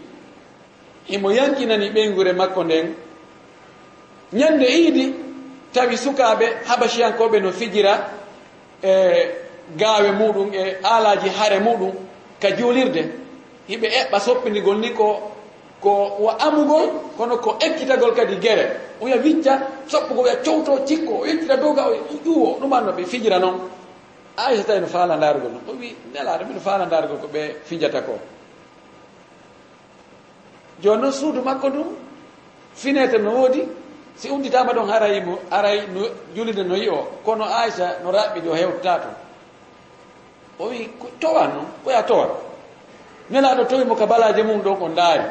[1.15, 2.87] imo yankinani ɓeygure makko nden.
[4.33, 5.05] Ñande iidi
[5.73, 7.93] tawi sukaaɓe habasiyankoɓe no fijira
[8.83, 8.91] e
[9.79, 11.91] gaawe muɗum e aalaji hare muɗum
[12.41, 13.01] ka juulirde.
[13.69, 15.07] Hiɓe eɓɓa soppidigol ni ko
[15.81, 18.65] ko wa amugol kono ko ekkitagol kadi gere.
[19.01, 19.53] Oya wicca
[19.87, 21.93] soppugo oya cowto cikko o yettita dowga o
[22.25, 23.57] ƴuwo ɗumanno ɓe fijira noon
[24.37, 27.41] aysa tawi e no faala ndaarugol noon o wi nelaɗo mbiɗo faala ndaarugol ko ɓe
[27.65, 28.13] fijata ko.
[30.81, 31.87] joni noon suudu makko ɗum
[32.75, 33.61] finete no woodi
[34.15, 36.01] si unditama ɗon haray aray no
[36.35, 39.15] julide no yi o kono aicha no raɓɓiɗi o hewtata toon.
[40.59, 40.89] O wi
[41.19, 42.27] towa noon koya towa?
[43.31, 45.23] Nelaɗo towimo ka balaje mum ɗon o daari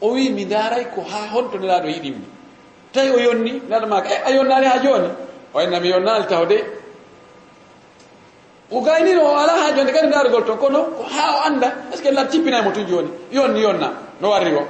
[0.00, 2.26] o wi mi ndaaray ko ha honto nelaɗo yiɗimmi
[2.92, 5.08] tawi o yonni nelaɗo maka e eh, a yonnaali ha joni
[5.54, 6.64] o enna mi yonnali taw de.
[8.70, 10.58] O gaynino o ala ha jonde kadi ndaarugol toon.
[10.58, 14.07] Kono ko ha o anda est ce que nelaɗo cippinaymo tun joni yonni yonna.
[14.20, 14.66] no warri o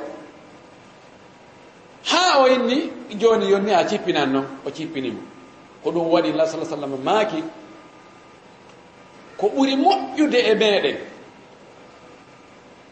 [2.10, 5.20] ha o inni joni yonni a cippinan noon o cippinimo
[5.82, 7.42] ko ɗum waɗi la sala sallam maaki
[9.36, 10.96] ko ɓuri moƴƴude e meɗen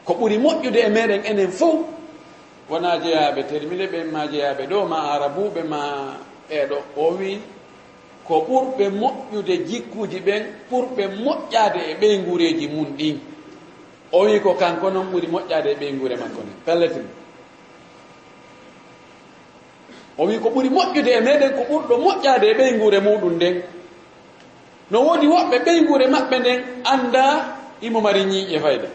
[0.05, 1.81] ko ɓuri moƴƴude e meɗen enen fof
[2.69, 5.81] wona jeyaɓe termile ɓen ma jeyaɓe ɗo ma arabuɓe ma
[6.49, 7.40] ɓeɗo o wi
[8.27, 13.21] ko ɓurɓe moƴƴude jikkuji ɓen ɓurɓe moƴƴade e ɓey guureji mum ɗin.
[14.12, 17.07] o wi ko kanko noon ɓuri moƴƴade e ɓeygure makko nde pelletin
[20.19, 23.62] o wi ko ɓuri moƴƴude e meɗen ko ɓurɗo moƴƴade e ɓeygure muɗum nden
[24.90, 27.25] no woodi woɓɓe ɓeygure maɓɓe nden annda
[27.83, 28.88] imo mari ñiiƴe e fayda.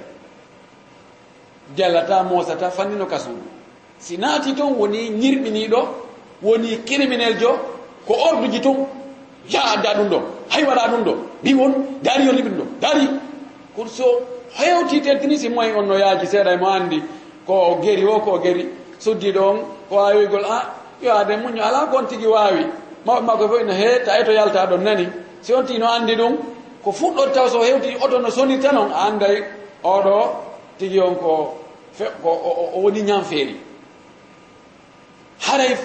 [1.77, 3.41] Jallata moosata fannino kasugu
[3.99, 5.79] si naati toon woni ñirɓiniiɗo
[6.41, 7.51] woni criminel jo
[8.07, 8.87] ko orduji toon
[9.49, 10.19] yaa adda ɗum ɗo
[10.49, 11.13] hay waɗa ɗum ɗo.
[11.41, 13.07] Mbi won daari yo liɓin ɗo daari.
[13.75, 14.03] Kono so
[14.55, 17.01] hewti teltinisi moyen on no yaaji seeɗa e mo anndi.
[17.45, 18.67] Ko geri o ko geri.
[18.99, 19.57] Suddiɗo on
[19.89, 20.63] ko waawigol a ah,
[21.01, 22.65] yo ade muño ala ko on tigi waawi.
[23.05, 25.07] Mawɓe makko fof ino heetta ta eto yalta ɗon nani.
[25.41, 26.37] Si on tigi no anndi ɗum
[26.83, 29.43] ko fuɗɗot taw so hewti oto no sonirta noon a annday
[29.83, 30.35] oɗo
[30.77, 31.57] tigi on ko
[32.23, 32.29] ko
[32.75, 33.55] o woni ñam feeri
[35.39, 35.75] haray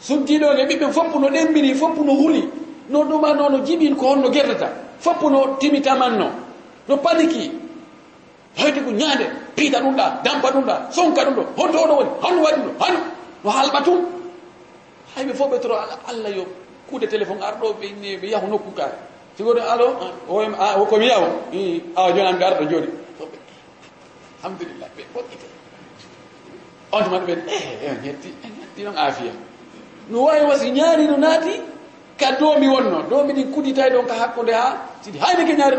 [0.00, 2.48] suddiɗon e ɓiɓɓe foppu no ɗembini foppu no huli.
[2.88, 4.68] No ɗuma no no jiɓin ko honno gerdata
[5.00, 6.30] foppu no timitamanno
[6.88, 7.67] no paniki.
[8.58, 12.10] hayde ko ñaande piita ɗum ɗa dampa ɗum ɗa sonka ɗum ɗo honto oɗo woni
[12.22, 12.98] hanu waɗi ɗum ɗo hanu
[13.44, 13.98] no halɓa tum
[15.16, 15.74] hayɓe fof ɓe toro
[16.10, 16.44] allah yo
[16.88, 18.96] kuude téléphone arɗo ɓe yahu nokku kaare
[19.36, 19.86] si goto alo
[20.58, 21.26] ah, ah, komi yahu
[21.96, 22.88] awa joni amɓe ɓe arɗo jooɗi
[24.42, 25.46] alhamdulillah ɓe ɓokkite
[26.92, 29.32] on tuma ɓen e eh, on eh, hetti hetti eh, noon aafiya.
[30.10, 31.60] No wawi wasi ñaari no naati
[32.16, 35.76] ka doomi wonno doomi ɗin kuditay ɗon ka hakkude ha sidi hayde ke ñaari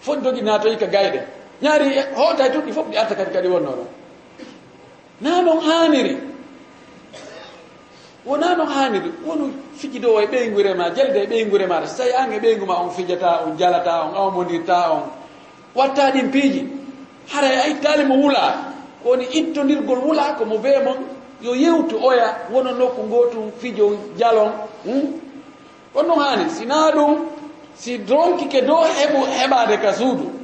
[0.00, 1.20] fof dogi naatoyi ka gayɗe.
[1.62, 1.86] ñaari
[2.16, 3.86] hoota eh, juɗɗi fof ɗi arta kadi kadi wonno ɗon
[5.20, 6.16] na noon haaniri
[8.28, 12.32] wona no haaniri wonu fijidowo e ɓeygure ma jelde e ɓeygure maɗa so tawi an
[12.32, 15.02] e ɓeygu ma on fijata on jalata on awmodirta on
[15.74, 16.66] watta ɗin piiji.
[17.28, 18.54] Hara a ittali mo wula
[19.04, 20.96] woni ittodirgol wula ko mo bee mon
[21.42, 24.52] yo yewtu oya wono nokku ngotum fijo jalon
[24.84, 25.20] hmm?
[25.94, 27.16] ɗon noon haani sina ɗum
[27.74, 30.37] si donkike dow heɓu heɓade ka suudu.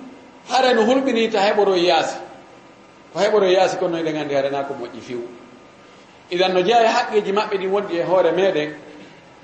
[0.48, 2.16] hara no hulɓinita heɓoro yaasi.
[3.12, 5.20] Ko heɓoro yaasi ko noyɗe gandi harana ko moƴƴi few
[6.30, 8.70] idan no jeeya e haqqeji maɓɓe ɗin wondi e hoore meɗen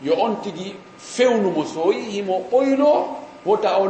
[0.02, 3.06] yo on tigi fewnumo soyi himo ɓoylo
[3.44, 3.88] wota o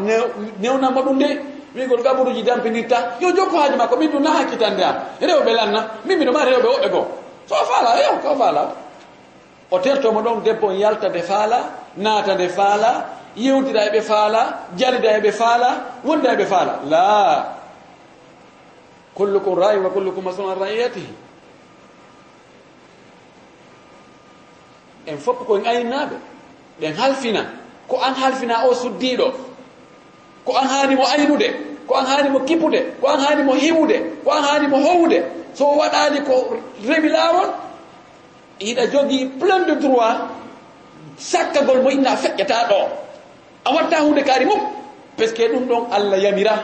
[0.60, 1.28] newnanma ɗum nde
[1.74, 5.86] min koto gaburuji dampinirta yo jokko haaji makko min ɗum na hakkitande am rewɓe lanna
[6.04, 7.06] min miɗo ma rewɓe woɓɓe goo.
[7.46, 8.74] So faala yo ko faala
[9.70, 11.58] o tertomo ɗon debbo yalta nde faala
[11.96, 13.06] naata nde faala
[13.36, 14.42] yewtida eɓe faala
[14.76, 15.70] jarida eɓe faala
[16.04, 16.80] wonda eɓe faala.
[16.88, 17.60] La.
[19.14, 21.12] Kullukum rayi wa kullukum masul an raiyatihi
[25.06, 26.16] en fopp koyen ayinnaɓe
[26.80, 27.42] ɗen halfina
[27.88, 29.32] ko an halfina o suddiɗo
[30.44, 31.48] ko an haanimo aynude
[31.86, 35.18] ko an haanimo kippude ko an haanimo hiwude ko an haanimo howde
[35.54, 36.56] so waɗaani ko
[36.88, 37.50] rewi laawol
[38.60, 40.16] hiɗa jogii plein de droit
[41.18, 42.80] sakkagol mo inna feƴƴata ɗo
[43.64, 44.60] a watta hunde kaari fof
[45.16, 46.54] parce que ɗum ɗon allah yamira.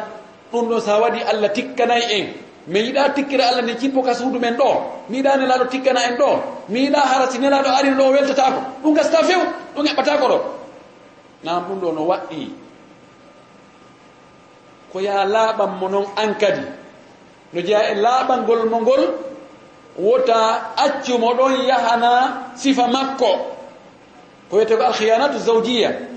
[0.53, 2.27] Ɗum ɗon sa waɗi allah tikkanayi en.
[2.69, 4.83] Mi yiɗa tikkira allah ni cippo ka suudu men ɗo.
[5.09, 6.43] Mi yiɗa nelaɗo tikkana en ɗo.
[6.69, 9.39] Mi yiɗa hara si nelaɗo arino ɗo weltatako ɗum gasta few.
[9.77, 10.39] Ɗum heɓɓatako ɗo.
[11.45, 12.51] Nam ɗum ɗo no waɗɗi.
[14.93, 16.63] Ko ya laaɓan mo noon an kadi.
[17.53, 19.03] No jeeya e laaɓangol mo ngol
[19.99, 23.31] wota accumo ɗon yahana sifa makko.
[24.51, 26.16] Ko wiyete ko alkhiyanatu zawjiya.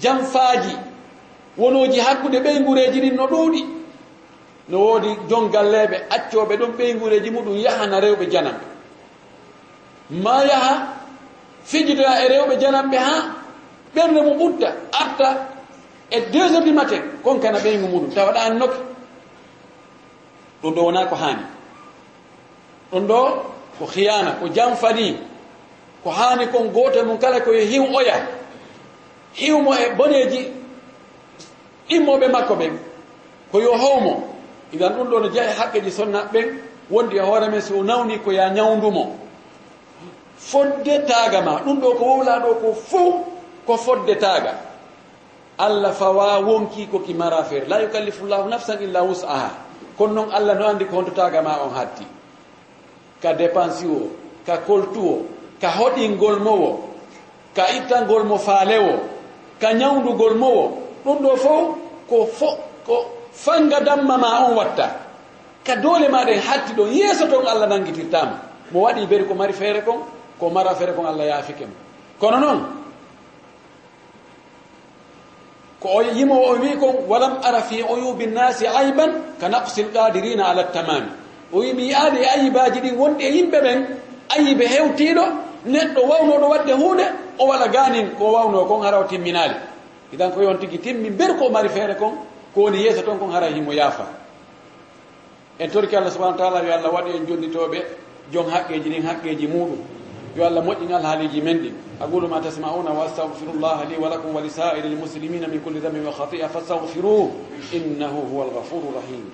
[0.00, 0.74] janfaaji
[1.58, 3.76] wonoji hakkude ɓeygureji ɗin no ɗuuɗi.
[4.68, 8.64] No woodi jongalleeɓe accoɓe ɗon ɓeygureji muɗum yahana rewɓe janamɓe
[10.24, 10.72] ma yaha
[11.64, 13.14] fijida e rewɓe janamɓe ha
[13.94, 15.28] ɓernde mo ɓutta arta
[16.10, 18.80] e deux heures du matin konkana ɓeygu muɗum tawa ɗa an nokki.
[20.62, 21.42] Ɗum ɗo wona ko haani.
[22.92, 23.18] Ɗum ɗo
[23.78, 25.16] ko khiyana ko janfani
[26.02, 28.16] ko haani kon gootel mum kala koye hin oya.
[29.38, 30.40] hiwmo e boneji
[31.94, 32.74] immoɓe makko ɓen
[33.52, 34.14] ko yo howmo
[34.72, 36.48] idan ɗum ɗo no jeeya e haqqeji sonnaɓe ɓen
[36.90, 39.04] wondi e hoore men so nawni ko ya ñawdumo
[40.38, 43.14] fodde taaga ma ɗum ɗo ko wowla ɗo ko fof
[43.66, 44.54] ko fodde taaga.
[45.58, 47.66] Allah fawa wonki koki mara feere.
[47.68, 49.50] La yukallifu llahu nafsan illa wus'aha
[49.98, 52.06] kono noon allah no anndi ko honto taaga ma on hatti.
[53.22, 54.10] Ka dépense o
[54.46, 55.26] ka koltu o
[55.60, 56.90] ka hoɗingol mowo
[57.56, 58.92] ka ittangol mo faale o
[59.60, 60.82] ka ñawdugol mowo.
[61.04, 61.64] Ɗum ɗo fof
[62.08, 62.48] ko fo
[62.86, 62.96] ko
[63.32, 64.90] fanga damma ma on watta.
[65.64, 68.40] Ka doole maɗen hatti ɗon yeeso ton allah nangitirtama
[68.72, 70.02] mo waɗi beri ko mari feere kon
[70.38, 71.74] ko mara feere kon allah yaafike mo.
[72.18, 72.60] Kono noon
[75.80, 80.44] ko o yimowo o wi kon walam ara fi uyubi nnasi ayban ka naqsi lqadirina
[80.48, 81.10] ala tamami
[81.52, 83.78] o wi mi yiyaade e ayibaji ɗin wonɗi e yimɓe ɓen
[84.36, 85.24] ayibe hewtiɗo
[85.66, 87.04] neɗɗo wawnoɗo wadde hunde
[87.38, 89.54] o wala ganin ko wawno kon hara o timminali.
[90.12, 92.12] Idan ko yon tigui timmi ber ko mari feere kon
[92.54, 94.06] ko woni yeeso toon kon hara himo yaafa.
[95.58, 97.82] En torki allah subahana taala yo allah waɗi en jonnitoɓe
[98.32, 99.78] joom haqqeji ɗin haqqeji muɗum
[100.36, 101.74] yo allah moƴƴin alhaaliji men ɗin.
[102.00, 106.12] Aqulu ma tasmauna wa astahfirullah li wa lakum wa lisairi lmuslimina min kulli dambin wa
[106.12, 107.30] khati'a fastahfiruh
[107.72, 109.24] innahu huwa alghafuru rahim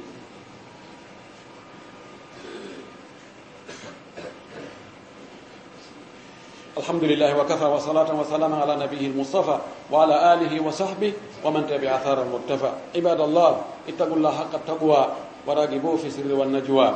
[6.77, 9.57] الحمد لله وكفى وصلاة وسلاما على نبيه المصطفى
[9.91, 11.13] وعلى آله وصحبه
[11.43, 15.07] ومن تبع أثار المرتفع عباد الله اتقوا الله حق التقوى
[15.47, 16.95] وراقبوه في السر والنجوى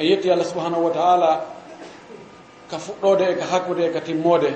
[0.00, 1.40] أيتي الله سبحانه وتعالى
[2.72, 4.52] كفؤode ka hakkude ka timmode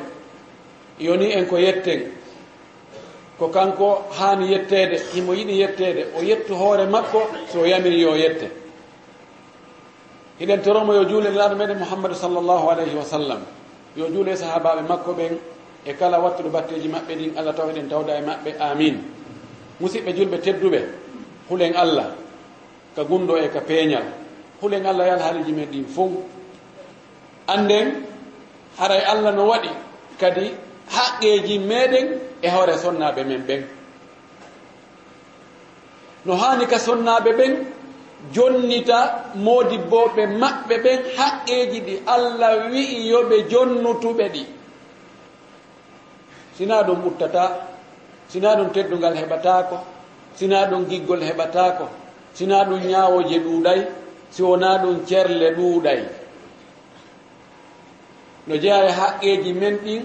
[1.00, 2.12] yoni en ko yetten
[3.38, 7.20] ko kanko haani yettede himo yiɗi yettede o yettu hoore makko
[7.52, 8.50] so yamiri yo yette
[10.39, 13.41] hiɗen toromo yo juule laaɗo meɗen mouhammadou sallllahu alayhi wa sallam
[13.95, 15.37] yo juule sahabaɓe makko ɓen
[15.85, 18.95] e kala wattuɗo batteji maɓɓe ɗin allah taw eɗen tawda e maɓɓe amin.
[19.79, 20.79] Musidɓe julɓe tedduɓe
[21.49, 22.15] hulen allah
[22.95, 24.03] ka gundo e ka peeñal.
[24.61, 26.11] Hulen allah yal haaliji men ɗin fof
[27.47, 28.05] anden
[28.79, 29.69] haray allah no waɗi
[30.19, 30.51] kadi
[30.89, 32.07] haqqeji meɗen
[32.41, 33.61] e hoore sonnaɓe men ɓen.
[36.25, 37.53] No hani ka sonnaɓe ɓen
[38.31, 38.99] jonnita
[39.35, 41.95] moodibboɓe maɓɓe ɓen haqqeeji ɗi.
[42.15, 44.43] Allah wi'i yo ɓe jonnutuɓe ɗi.
[46.57, 47.43] Sina ɗum ɓuttata
[48.29, 49.77] sina ɗum teddungal heɓataako
[50.35, 51.85] sina ɗum giggol heɓataako
[52.33, 53.79] sina ɗum ñaawoje ɗuuɗay
[54.33, 56.01] si wona ɗum cerle ɗuuɗay.
[58.47, 60.01] No jeya e haqqeeji men ɗin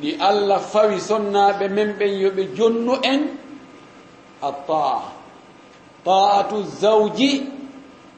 [0.00, 3.20] ɗi allah fawi sonnaaɓe men ɓen yo ɓe jonnu en
[4.42, 5.19] attaa
[6.04, 7.46] ta'atu zawji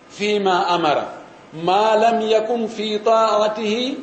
[0.08, 1.08] fima amara.
[1.64, 3.96] Ma lam yakun fi ta'atihi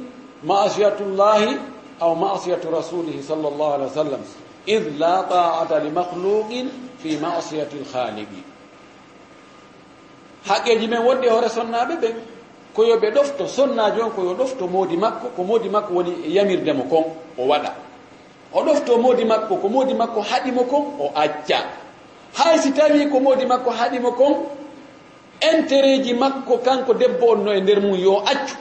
[0.44, 1.58] masiyatu llahi
[2.00, 4.22] aw masiyatu rasulihi sall llahu alih wa sallam.
[4.68, 6.70] Id la ta'ata li mahluqin
[7.02, 8.44] fi masiyati lhaliqi
[10.48, 12.16] haqqeji men wonɗi e hoore sonnaɓe ɓen
[12.76, 16.84] koyo ɓe ɗofto sonnaji on koyo ɗofto moodi makko ko moodi makko woni yamirde mo
[16.84, 17.04] kon
[17.38, 17.72] o waɗa.
[18.54, 21.60] O ɗofto moodi makko ko moodi makko haɗimo kon o acca.
[22.34, 24.46] hay si tawi ko modi makko haɗimo kon
[25.42, 28.56] intérêt ji makko kanko debbo on no e nder mum yo accu.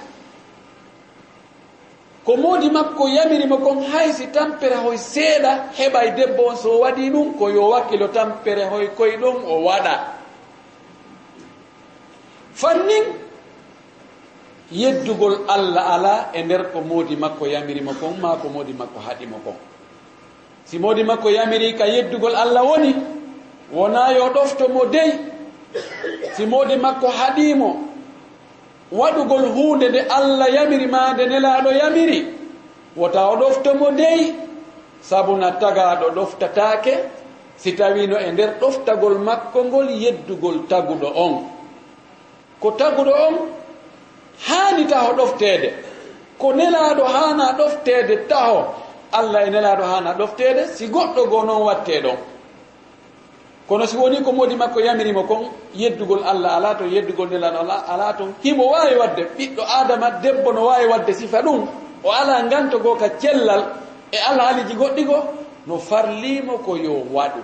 [2.24, 7.10] Ko modi makko yamirimo kon hay si tampere hoy seeɗa heɓay debbo on so waɗi
[7.10, 9.94] ɗum ko yo wakkilo tampere hoy koye ɗum o waɗa.
[12.54, 13.04] Fannin
[14.72, 19.36] yeddugol allah ala e nder ko modi makko yamirimo kon ma ko modi makko haɗimo
[19.44, 19.56] kon.
[20.64, 23.17] Si modi makko yamiri ka yeddugol allah woni
[23.72, 25.10] wona yo ɗofto mo dey
[26.36, 27.70] simode makko haɗimo.
[28.92, 32.18] Waɗugol hunde nde allah yamiri ma nde nelaɗo yamiri
[32.96, 34.34] wota o ɗoftomo dey
[35.02, 36.94] sabu na tagaɗo ɗoftatake
[37.56, 41.34] si tawino e nder ɗoftagol makko ngol yeddugol taguɗo on.
[42.60, 43.34] Ko taguɗo on
[44.48, 45.68] haani taho ɗoftede
[46.38, 48.58] ko nelaɗo haana ɗoftede taho
[49.12, 52.16] allah e nelaɗo haana ɗoftede si goɗɗo goo noon watte ɗon.
[53.68, 57.84] kono si woni ko modi makko yamirimo kon yeddugol allah ala ton yeddugol nelano ala
[57.88, 61.68] ala ton himo wawi wadde ɓiɗɗo adama debbo no wawi wadde sifa ɗum
[62.04, 63.62] o ala gantogo ka cellal
[64.12, 65.22] e alhaaliji goɗɗi go
[65.66, 67.40] no farlimo ko yo waɗu.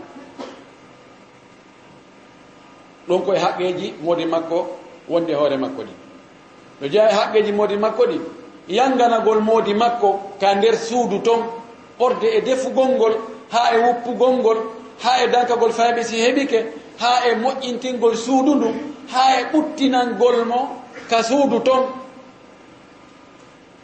[3.09, 4.67] Ɗon koye haqqeji modi makko
[5.09, 5.93] wonde hoore makko ɗi.
[6.81, 8.21] No jeeya e haqqeji modi makko ɗi
[8.69, 11.41] yanganagol moodi makko ka nder suudu ton
[11.99, 13.13] ɓorde e defugol ngol
[13.53, 14.59] ha e woppugol ngol
[15.05, 16.59] ha e darkagol fayɓe si heɓike
[17.01, 18.69] ha e moƴƴintingol suudu ndu
[19.13, 20.61] ha e ɓuttinangol mo
[21.11, 21.83] ka suudu ton.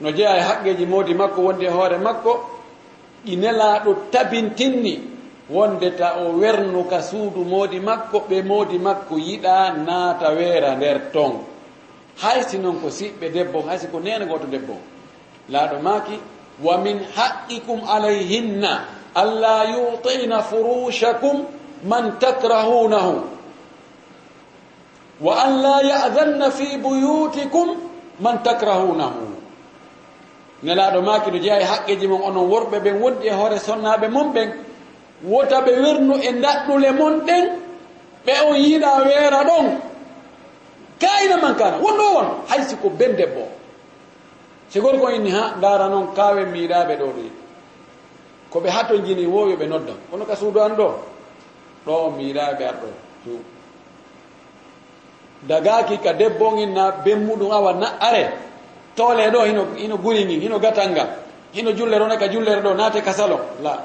[0.01, 2.33] No jeeya e haqqeji moodi makko wondi e hoore makko
[3.25, 4.95] ɗi nelaaɗo tabintinni
[5.51, 10.99] wonde ta o wernu ka suudu moodi makko ɓe moodi makko yiɗa naata weera nder
[11.13, 11.33] ton.
[12.23, 14.77] Haysi noon ko siɓɓe debbo haysi ko nene goto debbo.
[15.51, 16.17] Laaɗo maaki
[16.63, 19.00] wa min haqqikum alayhinna.
[19.15, 21.45] alla yutina furushakum
[21.85, 23.23] man takrahunahu
[25.21, 27.77] wa an la yadanna fi buyutikum
[28.21, 29.27] man takrahunahu
[30.63, 34.33] nelaɗo maki no jeeya e haqqeji mon onon worɓe ɓen wondi e hoore sonnaɓe mon
[34.33, 34.49] ɓen
[35.25, 37.45] wota ɓe wernu e daɗɗule mon ɗen
[38.27, 39.67] ɓe on yiiɗa weera ɗon
[41.01, 43.49] kayna man kana wonɗo won haysi ko ben debbo
[44.69, 47.31] si gorko inni ha dara noon kawen miiɗaɓe ɗo ɗoyi
[48.51, 50.89] ko ɓe hatto jini wowi ɓe nodda kono ka suudu an ɗo?
[51.87, 52.89] Ɗo miiraɓe arɗo.
[53.25, 53.39] Juu
[55.49, 58.33] dagaki ka debbo ginna bemmuɗum awa na are
[58.97, 61.09] tole ɗo hino hino guri hino gatal ngal.
[61.53, 63.39] Hino jullere one ka jullere ɗo naate kasalo.
[63.63, 63.79] La.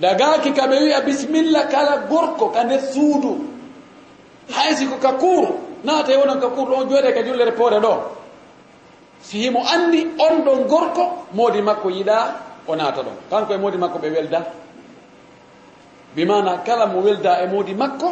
[0.00, 3.46] Dagaki ka ɓe wiya bisimilla kala gorko ka nder suudu.
[4.50, 5.54] Haysi ko ka kuuru
[5.84, 7.94] naate wonon ka kuuru on jooɗe ka jullere poore ɗo.
[9.28, 12.16] fihimo anndi on ɗon gorko moodi makko yiɗa
[12.68, 13.16] o naata ɗon.
[13.30, 14.40] Kanko e moodi makko ɓe welda.
[16.14, 18.08] Bimana kala mo welda e moodi makko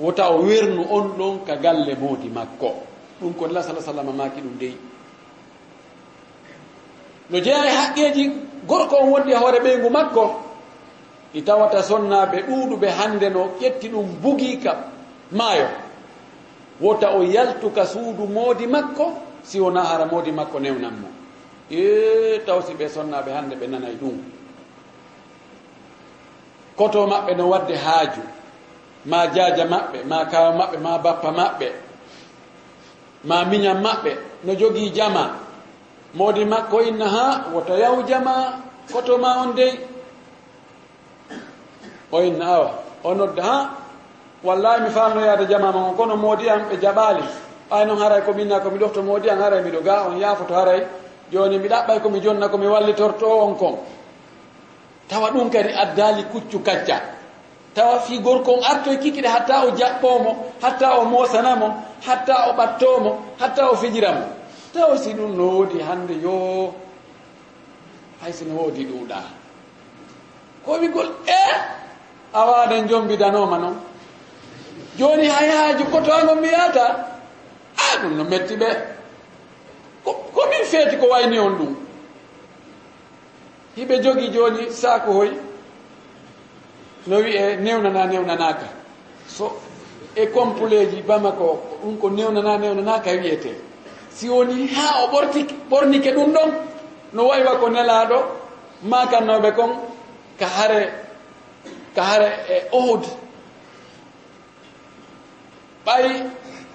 [0.00, 2.74] wota o wernu on ɗon ka galle moodi makko.
[3.20, 4.74] Ɗum ko nela salah sallam maki ɗum dey
[7.30, 8.30] no jeeya e haqqeeji
[8.66, 10.42] gorko on wondi e hoore ɓeygu makko
[11.34, 14.76] i tawata sonnaɓe ɗuuɗuɓe hannde no ƴetti ɗum bugi ka
[15.32, 15.68] maayo.
[16.80, 21.08] Wota o yaltuka suudu moodi makko si wona haramodi makko newnan mo.
[21.70, 24.16] E taw si ɓe sonnaɓe hannde ɓe nanay ɗum.
[26.76, 28.22] Koto maɓɓe no wadde haaju
[29.10, 31.68] ma jaaja maɓɓe ma kawa maɓɓe ma bappa maɓɓe
[33.28, 34.12] ma miñam maɓɓe
[34.44, 35.24] no jogii jama.
[36.14, 37.24] Moodi makko inna ha
[37.54, 38.34] woto yaw jama
[38.92, 39.74] koto ma on dey.
[42.12, 42.70] O inna awa
[43.04, 43.70] o nodda ha
[44.42, 47.22] wallahi mi falno yaade jama ma on kono moodi am ɓe jaɓaali.
[47.70, 50.86] ay noon haray ko minna komi ɗofto moodi an haray miɗo ga on yaafoto haray.
[51.32, 53.78] Joni mi ɗaɓɓay komi jonna komi wallitorto on kon.
[55.08, 57.00] Tawa ɗum kadi addali kuccu kacca.
[57.74, 61.68] Tawa fi gorko on artoye kikiɗe hatta o jaɓɓomo hatta o mosanamo
[62.06, 64.24] hatta o ɓattomo hatta o fijiramo.
[64.72, 66.74] Tawa si ɗum no woodi hande yo.
[68.22, 69.18] Hay sino woodi ɗuuɗa.
[70.64, 71.42] Ko wigol e?
[72.32, 73.76] A waɗen jombidanoma noon
[74.98, 77.04] joni hay haaju kotoano mbiyata
[77.82, 78.68] a ɗum no metti ɓe.
[80.34, 81.74] Komin feeti ko wayni on ɗum?
[83.76, 85.30] Hiɓe jogi joni saako hoy
[87.06, 88.66] no wiye newnana newnanaka
[89.28, 89.52] so
[90.14, 93.54] e compuleji bamako ɗum ko newnana newnanaka wiyete
[94.10, 96.50] si woni ha o ɓorti ɓornike ɗum ɗon
[97.12, 98.18] no waywa ko nelaɗo
[98.90, 99.70] makannoɓe kon
[100.38, 100.92] ka hare
[101.94, 103.02] ka hare e ohud
[105.86, 106.04] ɓay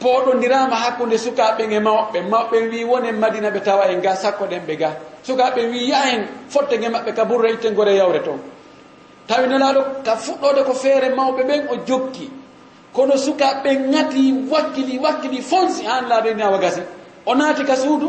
[0.02, 2.22] poɗodirama hakkude sukaɓen e mawɓe.
[2.30, 4.90] Mawɓe wi wonen madina ɓe tawa en ga sakko ɗen ɓe ga.
[5.24, 8.40] Sukaɓe wi ya en fotte ge maɓɓe ka burra itten gore yawre toon
[9.28, 12.30] tawi nelaɗo ka fuɗɗode ko feere mawɓe ɓen o jokki.
[12.94, 16.82] Kono sukaɓe gati wakkili wakkili fonsi an laaɓeni awa gasi.
[17.26, 18.08] O naati ka suudu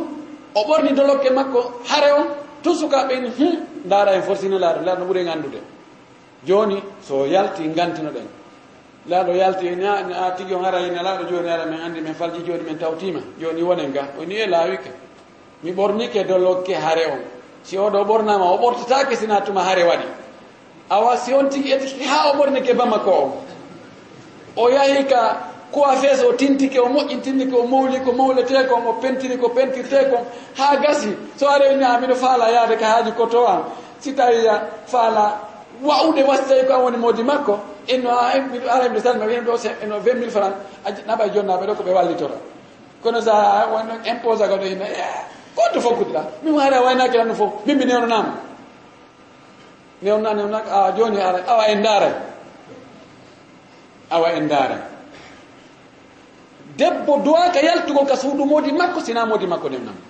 [0.55, 2.27] o ɓorni dolokke makko hare on
[2.63, 5.61] to sukaɓe en hum ndaara en forsino laare laar ɓuuri en anndude.
[6.47, 8.27] Jooni so yalti ngantino ɗen.
[9.09, 9.85] laaɗo yalti e
[10.15, 12.79] a tigi on ara ina e laaɗo joni ara min andi min falji joni min
[12.79, 14.91] tawtima joni wonen ga oni e laawike.
[15.63, 17.21] Mi ɓornike dollokke hare on.
[17.63, 20.07] Si oɗo ɓornama o ɓortatake sina tuma hare waɗi.
[20.91, 23.33] Awa si on tigi etiki ha o ɓornike bamako on.
[24.57, 29.37] O yahi ka coiffeuse o tintike o moƴƴintindike o mawli ko mawlete kon o pentiri
[29.39, 30.25] ko pentirte kon
[30.57, 33.65] ha gasi so arewni a miɗo faala yaade ka haaji koto am
[34.01, 34.47] si tawi
[34.87, 35.41] faala
[35.83, 38.11] wa'ude wastay ko an woni moodi makko inno
[38.53, 41.83] miɗo ara misal mi wiyen ɗo eno vingt mille franc a naɓa jonnaɓe ɗo ko
[41.83, 42.35] ɓe wallitora.
[43.03, 45.27] Kono sa wonno impose aga ɗo yimɓe eh,
[45.57, 48.35] goto fof kuɗɗa min ara waynaki lanno fof min mi newnonama
[50.03, 52.13] newna newnaka a joni ara awa en daaray
[54.11, 54.79] awa en daaray
[56.77, 60.01] debbo duwaka yaltugol ka suudu moodi makko sina moodi makko newnama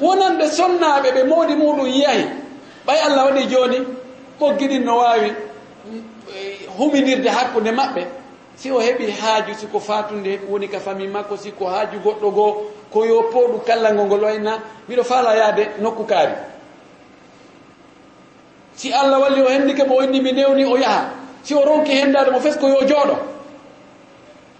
[0.00, 2.26] wonanɓe sonnaɓe ɓe moodi muɗum yahi
[2.86, 3.78] ɓay allah waɗi joni
[4.40, 5.32] ɓoggiɗin no wawi
[6.78, 8.02] huminirde hakkunde maɓɓe.
[8.56, 12.52] Si o heɓi haaju siko fatunde woni ka famille makko siko haaju goɗɗo goo
[12.92, 14.58] ko yo powɗu kallango ngol wayna
[14.88, 16.32] miɗo faala yaade nokku kaari.
[18.76, 21.10] Si allah walli o henndike mo o inni mi newni o yaha.
[21.42, 23.16] Si o ronki henndade mo fes ko yo jooɗo.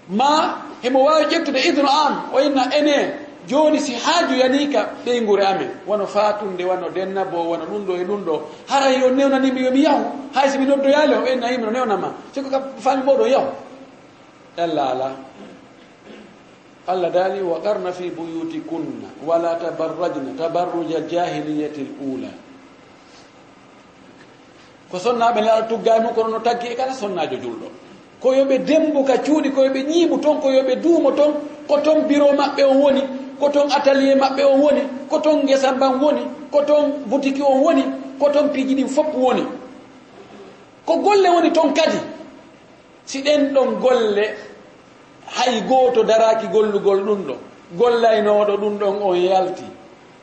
[0.08, 5.70] Ma hemo waawi ƴettude idnu am o inna ene joni si haaju yanika ɓeygure amen.
[5.86, 10.04] Wono fatunde wono dennabo wono ɗum ɗo e ɗum ɗo hara yo newnanimi yomi yahu?
[10.34, 13.48] Hay somi noddoyale o ɓennayimi no newnama siko ka fami mboɗo yahu?
[14.58, 15.16] Allah ala
[16.86, 22.28] allah daali wa qarna fi buyutikunna wala tabarrajna tabarruja jahiliyati l ula
[24.90, 27.68] ko sonnaɓe lala tugga mum kono no taggi e kala sonnajo julɗo.
[28.20, 31.32] Ko yoɓe dembu ka cuuɗi ko yoɓe ñiimu toon ko yoɓe duumo toon
[31.66, 33.02] ko toon bureau maɓɓe on woni
[33.42, 36.20] ko ton atelier maɓɓe on woni ko ton gesa ban woni
[36.52, 37.82] ko ton boutique on woni
[38.20, 39.42] ko ton piiji ɗin fopp woni.
[40.86, 41.98] Ko golle woni ton kadi
[43.04, 44.24] si ɗen ɗon golle
[45.26, 47.34] hay gooto daraki gollugol ɗum ɗo
[47.78, 49.64] gollaynoɗo ɗum ɗon on yalti.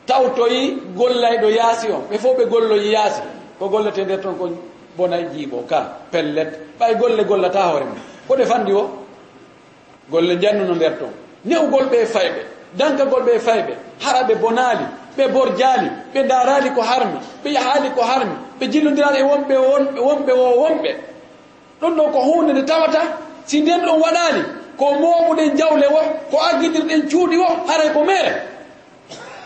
[0.06, 3.20] Tawtoyi gollayɗo yaasi on ɓe fof ɓe golloyi yaasi
[3.58, 4.48] ko gollete nder toon ko
[4.96, 6.50] bonay jiiɓo ka pellet
[6.80, 7.98] ɓay golle gollata hoore mum.
[8.28, 8.88] Ko ɗe fanndi o?
[10.10, 11.12] Golle jannuno nder toon
[11.44, 12.59] newgol ɓe fayɓe.
[12.78, 14.84] dankagol ɓe fayɓe hara ɓe bonaali
[15.16, 19.58] ɓe borjaali ɓe daraali ko harmi ɓe yahaali ko harmi ɓe jillodiraali e wonɓe e
[19.58, 20.90] wonɓe wonɓe o wonɓe.
[21.80, 23.00] Ɗum ɗon ko hunde nde tawata
[23.46, 24.42] si nden ɗon waɗaali
[24.76, 26.00] ko mooɓuɗen jawle o
[26.30, 28.32] ko aggidirɗen cuuɗi o haray ko mere.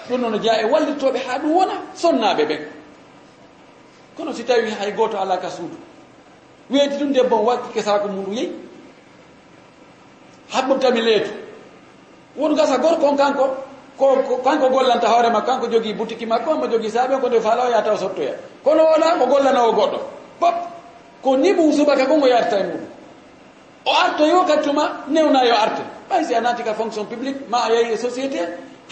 [0.08, 2.60] Ɗum noon jeya e wallittoɓe ha ɗum wona sonnaɓe ɓen.
[4.16, 5.76] Kono si tawi hay goto ala ka suudu
[6.70, 8.52] weeti ɗum debbo wakki kesako muɗum yeyi
[10.52, 11.30] haɓɓum tami leetu.
[12.36, 13.56] won gasa gorko on kanko
[13.98, 17.40] ko kanko gollanta hoore makko kanko jogii boutique makko omo jogii saabi on ko nde
[17.40, 18.34] faala o yata o sottoya.
[18.64, 19.98] Kono wona ko gollanowo goɗɗo.
[20.40, 20.54] Pop!
[21.22, 22.94] Ko ni mum subaka kon e o yarta e muɗum
[23.86, 27.70] o artoyo kattuma newna yo arte ɓay si a naati ka fonction publique ma a
[27.70, 28.40] yehi e société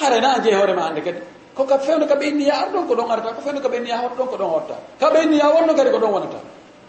[0.01, 1.18] harana a jeeyi hoore ma hannde kadi.
[1.55, 4.26] Koka fewno ka ɓeyniya ar ɗon ko ɗon arata ko fewno ka ɓeyniya hot ɗon
[4.28, 4.74] ko ɗon hotta.
[5.01, 6.40] Ka ɓeyniya wonno kadi ko ɗon wonata.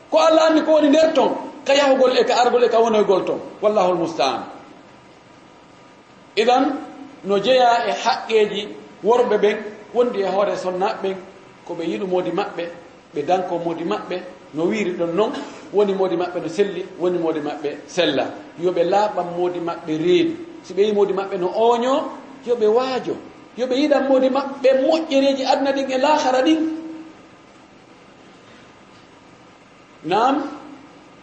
[0.09, 1.31] Ko allah anni ko woni nder ton
[1.65, 3.39] ka yahugol e ka argol e ka wonoygol ton.
[3.61, 4.43] Wallahul mustaan.
[6.35, 6.75] idan
[7.23, 8.67] no jeeya e haqqeji
[9.03, 9.57] worɓe ɓen
[9.93, 11.15] wondi e hoore sonnaɓe ɓen
[11.67, 12.63] koɓe yiɗu yiɗumodi maɓɓe
[13.13, 14.17] ɓe danko modi maɓɓe
[14.53, 15.31] no wiiri ɗon noon
[15.73, 18.25] woni modi maɓɓe no selli woni modi maɓɓe sella.
[18.63, 21.93] Yoɓe laaɓan modi maɓɓe reedu si ɓe yi modi maɓɓe no ooño
[22.47, 23.15] yoɓe waajo.
[23.57, 26.59] Yoɓe yiɗan modi maɓɓe moƴƴereji aduna ɗin e laahara ɗin.
[30.05, 30.35] Nam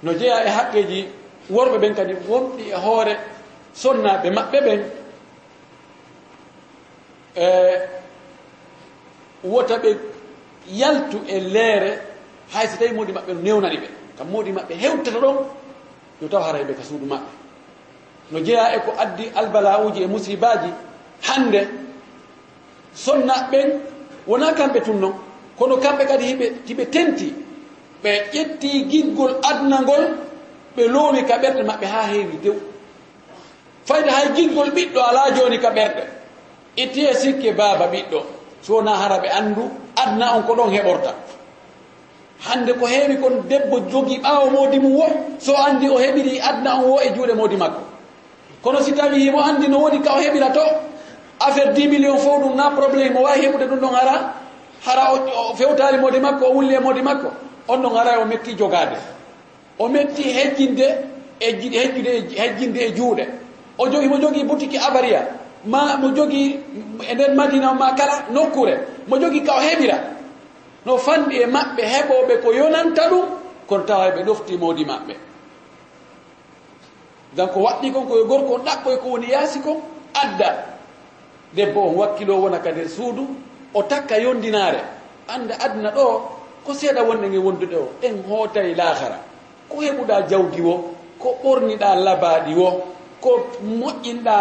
[0.02, 1.06] no jeeya e haqqeji
[1.50, 3.14] worɓe ɓen kadi wonɗi e hoore
[3.74, 4.80] sonnaɓe maɓɓe ɓen.
[7.37, 7.47] e
[9.45, 9.97] wota ɓe
[10.68, 11.99] yaltu e leere
[12.53, 13.89] hay so tawi moodi maɓɓe no newnani ɓe.
[14.18, 15.37] Kam moodi maɓɓe hewtata ɗon
[16.22, 17.31] yo taw haray ɓe ka suudu maɓɓe.
[18.31, 20.70] No jeeya e ko addi albala uji e musibaji
[21.22, 21.68] hannde
[22.95, 23.68] sonnaɓɓen
[24.26, 25.14] wona kamɓe tun non
[25.59, 27.35] kono kamɓe kadi hiɓe hiɓe tenti
[28.03, 30.05] ɓe ƴetti giggol adna ngol
[30.76, 32.55] ɓe loowi ka kaɓerɗe maɓɓe ha heewi dew.
[33.87, 36.20] Fayde hay giggol ɓiɗɗo ala joni kaɓerɗe
[36.77, 38.21] ittee sikke baaba ɓiɗɗo
[38.62, 41.14] sowona hara ɓe anndu adna on ko ɗon heɓorta.
[42.41, 45.07] Hannde ko heewi kon debbo jogi ɓaawo moodi mum wo
[45.39, 47.81] so anndi o heɓiri adna on wo e juuɗe moodi makko.
[48.62, 50.61] Kono si tawi himo anndi no woni ka o heɓira to
[51.41, 54.35] affaire 10 million fof ɗum na probléme o wawi heɓude ɗum ɗon hara
[54.87, 57.31] hara o fewtali moodi makko o wulli e moodi makko
[57.68, 58.97] on ɗon hara e o metti jogade.
[59.79, 60.87] O metti hejjinde
[61.41, 63.27] e hejjude hejjinde e juuɗe.
[63.79, 66.58] O jogi mo jogii boutique abaria ma mo jogi
[67.08, 68.78] e nder madina o ma kala nokkure.
[69.08, 69.98] Mo jogi ka o heɓira.
[70.86, 73.26] No fanɗi e maɓɓe heɓoɓe ko yonanta ɗum
[73.68, 75.14] kono tawa ɓe ɗofti modi maɓɓe.
[77.36, 79.76] Donc waɗɗi kon koye gorko on ɗaɓɓoy ko woni yaasi kon
[80.14, 80.66] adda.
[81.54, 83.26] Debbo on wakkilo wona ka nder suudu
[83.74, 84.80] o takka yondinaare.
[85.28, 86.22] Annda adna ɗo
[86.64, 89.18] ko seeɗa wonɗe nge wonduɗe o en hootay laahara
[89.68, 92.82] ko heɓuɗa jawdi wo ko ɓorniɗa labaaɗi wo
[93.20, 93.30] ko
[93.62, 94.36] moƴƴinɗa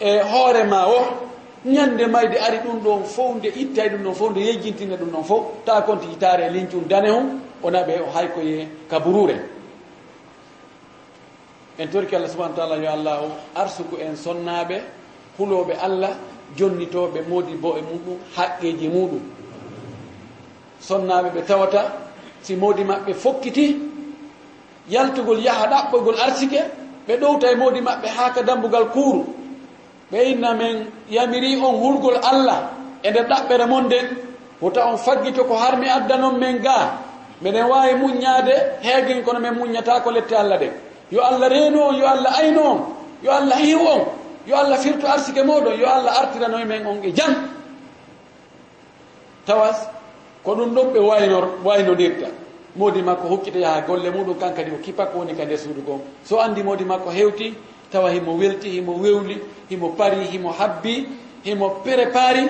[0.00, 1.28] e hoore ma o
[1.64, 5.24] ñande mayde ari ɗum ɗon fof nde ittay ɗum ɗon fof nde yejjintine ɗum ɗon
[5.24, 9.36] fof ta konti yitaare e lincum dane hum wona ɓe o hay koye kaburure.
[11.78, 14.80] En torki allah subahana taala yo allah o arsuku en sonnaɓe
[15.38, 16.10] huloɓe allah
[16.56, 19.20] jonnitoɓe moodi bo e muɗum haqqeji muɗum.
[20.80, 21.92] Sonnaɓe ɓe tawata
[22.42, 23.76] si moodi maɓɓe fokkiti
[24.88, 26.60] yaltugol yaha ɗaɓɓoygol arsike
[27.06, 29.39] ɓe ɗowta e moodi maɓɓe haa ka dambugal kuuru.
[30.12, 32.70] ɓe inna men yamiri on hurgol allah
[33.02, 34.06] e nder ɗaɓɓere mon nden
[34.60, 36.98] wota on faggito ko harmi addanon men gaa
[37.42, 40.72] meɗen wawi muññade heegen kono min muññata ko lette allah ɗen
[41.10, 42.78] yo allah reenu on yo allah ayno on
[43.22, 44.00] yo allah hiw on
[44.46, 47.34] yo allah firtu arsike moɗon yo allah artiranoye men on e jam.
[49.46, 49.88] Tawas
[50.44, 52.26] ko ɗum ɗon ɓe waynor waynodirta
[52.76, 56.00] modi makko hokkita yaha golle muɗum kan kadi o kipakko woni ka e suudu gon.
[56.24, 57.54] So andi modi makko hewti
[57.92, 59.38] tawa himo welti himo wewli
[59.68, 61.08] himo pari himo habbi
[61.44, 62.48] himo prépari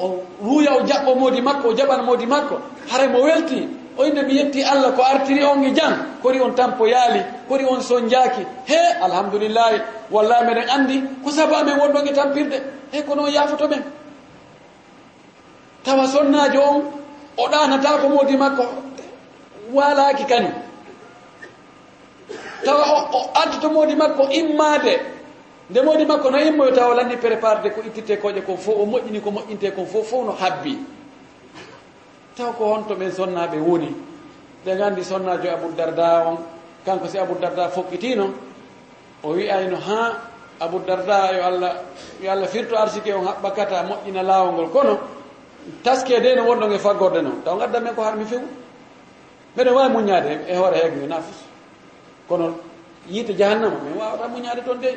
[0.00, 3.68] o ruuya o jaɓɓo moodi makko o jaɓan moodi makko hara mo welti.
[3.98, 7.64] O inne mi yetti allah ko artiri on e jam kori on tampo yaali kori
[7.64, 9.80] on soñjaaki he alhamdoulillahi
[10.10, 12.62] wallahi meɗen anndi ko sabu amen wonɗon e tampirde.
[12.92, 13.82] He ko noon yaafoto men.
[15.84, 16.82] Tawa sonnaajo on
[17.38, 18.64] o ɗanata ko moodi makko
[19.72, 20.52] waalaaki kañum
[22.64, 25.00] tawa o addoto moodi makko immade.
[25.70, 29.20] Nde moodi makko no immoyo tawa landi préparde ko ittirte koƴe kon fof o moƴƴini
[29.20, 30.78] ko moƴƴinte kon fof fof no habbi.
[32.36, 33.94] Taw ko honto ɓen sonnaɓe woni.
[34.64, 36.36] Ɗe gandi sonnajo aboudarda on
[36.84, 38.30] kanko si aboudarda fokkitino
[39.22, 40.20] o wiyayno ha
[40.60, 41.72] aboudarda yo allah
[42.22, 44.98] yo allah firto arsike on haɓɓakata moƴƴina laawol ngol kono
[45.82, 48.46] taske de no wonɗo nge faggorde noon taw gaddan men ko harmi fewu.
[49.54, 51.45] Mbeɗen wawi muñade e hoore heegue nafus
[52.28, 52.54] kono
[53.08, 54.96] yiite jahannama min wawata muñaade toon dey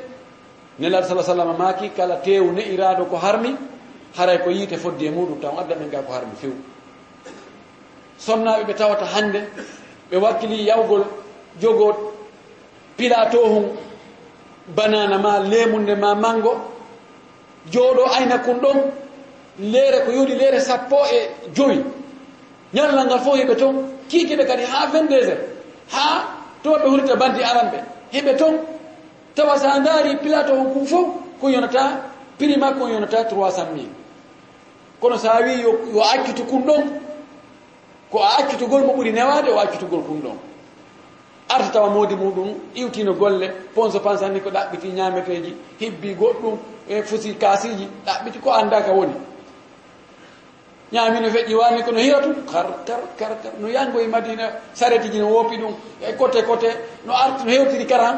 [0.80, 3.56] nelaɗo sa sallam maaki kala tew ne irado ko harmi
[4.18, 6.54] haray ko yiite foddi e muɗum taw adda men ga ko harmi few
[8.18, 9.40] sonnaɓe ɓe tawata hannde
[10.12, 11.04] ɓe wakkili yawgol
[11.62, 12.14] jogo
[12.98, 13.66] pilato hum
[14.76, 16.54] banana ma lemunde ma mango
[17.72, 18.78] jooɗo ayna kun ɗon
[19.60, 21.84] leere ko yoni leere sappo e joyi.
[22.74, 23.76] Ñallal ngal fof heɓe toon
[24.10, 25.40] kiikiɓe kadi ha 22 heures
[25.92, 27.78] ha to ɓe hurita bandi aranɓe
[28.14, 28.56] heɓe ton
[29.36, 31.08] tawa sa ndaari plateau ngun fof
[31.42, 32.02] ko yonata
[32.38, 33.90] prix makko yonata 300 mille.
[35.00, 36.84] Kono sa wi yo accutu kun ɗon
[38.12, 40.38] ko a accutugol mo ɓuri newade o accutugol kun ɗon.
[41.50, 46.58] Arta tawa moodi muɗum iwtino golle ponso pansanni ko ɗaɓɓiti ñameteji hebbi goɗɗum
[46.90, 49.14] e fusi kasiji ɗaɓɓiti ko anda ka woni.
[50.92, 53.52] ñaamino feƴƴi wani kono hira tum kar kar kar kar.
[53.60, 55.74] No yangoye madina saretiji no woppi ɗum.
[56.02, 56.70] E côté côté
[57.06, 58.18] no arti no hewtiri karan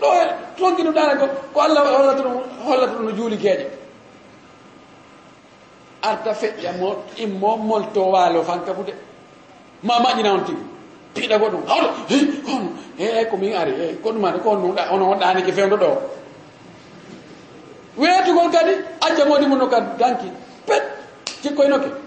[0.00, 0.08] ɗo
[0.56, 3.66] tonki ɗum ko ko allah hollata ɗum hollata ɗum no juuli gueeƴe
[6.02, 8.94] arta feƴƴa mo immo molto waalo fanka fude
[9.82, 10.62] ma maƴƴina on tigi
[11.14, 11.66] piiɗa go ɗum.
[11.66, 11.88] Hawɗo
[12.46, 15.88] hono e komin ari e ko ɗumade ko nuɗa ono wonɗanike fewdo ɗo.
[17.98, 20.30] Weetugol kadi ajjamodi mum no ka danki.
[20.66, 20.82] Pet
[21.42, 22.05] cikkoynoke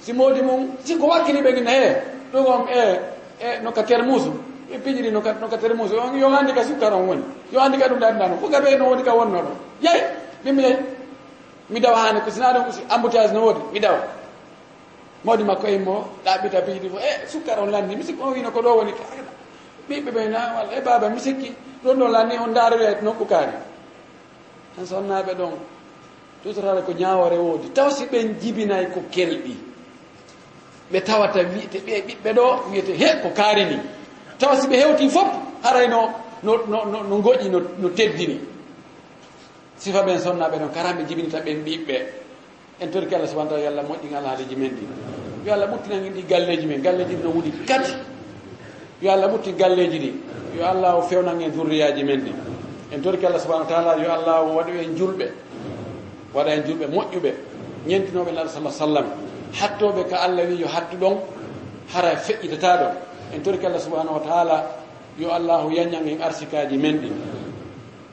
[0.00, 2.98] si moodi mum si ko wakkili ɓe gina e eh, ɗum e e eh,
[3.40, 4.30] eh, nokka termusu
[4.70, 7.22] ɓe pijiɗi nokka nokka termusu on yo anndi ka sukkar on woni.
[7.52, 9.50] Yo anndi ka ɗum ɗaɗina ɗum fof ka no woni ka wonno ɗo.
[9.82, 10.02] Yeyi
[10.44, 10.76] mimmi yeyi
[11.70, 13.98] mi dawa haane ko sina ɗon usi emboutage no woodi mi dawa.
[15.24, 18.50] Mawdi makko e mo ɗaɓɓita pijiɗi fo e sukkar on lanndi mi sikki on wino
[18.50, 18.92] ko ɗo woni
[19.88, 23.52] ɓiɓɓe ɓe na walla e baba mi sikki ɗon ɗon lanni on daaroyat nokku kaari.
[24.76, 25.52] Tan sonnaɓe ɗon
[26.42, 27.68] tutorata ko ñawore woodi.
[27.72, 29.67] Taw si ɓen jibinay ko kelɗi.
[30.92, 33.78] ɓe tawata wiyete ɓe ɓiɓɓe ɗo wiyete he ko kaari ni.
[34.38, 35.28] Tawa si ɓe hewti fof
[35.62, 36.10] harayno
[36.42, 38.38] no no no goƴi no no teddini
[39.76, 41.96] sifa ɓen sonnaɓe noon karamɓe jibinita ɓen ɓiɓɓe.
[42.80, 44.86] En torki allah subahana taala yo allah moƴƴin alhaaliji men ɗi.
[45.46, 47.92] Yo allah ɓuttinangi ɗi galleji men galleji ɗi no wuɗi kati
[49.02, 50.12] yo allah ɓutti galleji ɗi.
[50.58, 52.32] Yo allah o fewnan en durriyaji men ɗi.
[52.92, 55.26] En torki allah subahana wa taala yo allah o waɗu en julɓe
[56.34, 57.32] waɗa en julɓe moƴƴuɓe
[57.86, 59.06] ñentinoɓe nala sala sallam.
[59.52, 61.16] hattoɓe ka allah wi yo hattu ɗon
[61.94, 62.94] hara feƴƴitata ɗon
[63.34, 64.66] en torki allah subahanahu wa taala
[65.18, 67.14] yo allahu yañan en arsikaji men ɗin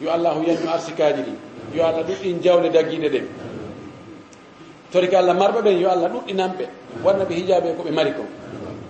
[0.02, 1.34] yo allahu yañu arsikaji ɗi.
[1.74, 3.26] Yo allah ɗuɗɗin jawle daggiɗe ɗen.
[4.92, 6.66] Torki allah marɓe ɓen yo allah ɗuɗɗinanɓe
[7.04, 8.24] wanna ɓe hijaɓe koɓe mari ko.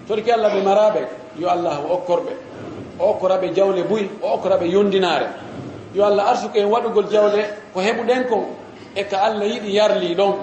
[0.07, 1.01] Torki allah ɓe maraɓe
[1.39, 2.31] yo allah okkorɓe.
[2.99, 5.27] O okkoraɓe jawle buy o okkoraɓe yondinare.
[5.95, 7.41] Yo allah arsuko en waɗugol jawle
[7.73, 8.45] ko heɓuɗen ko
[8.95, 10.33] e ka allah yiɗi yarli ɗon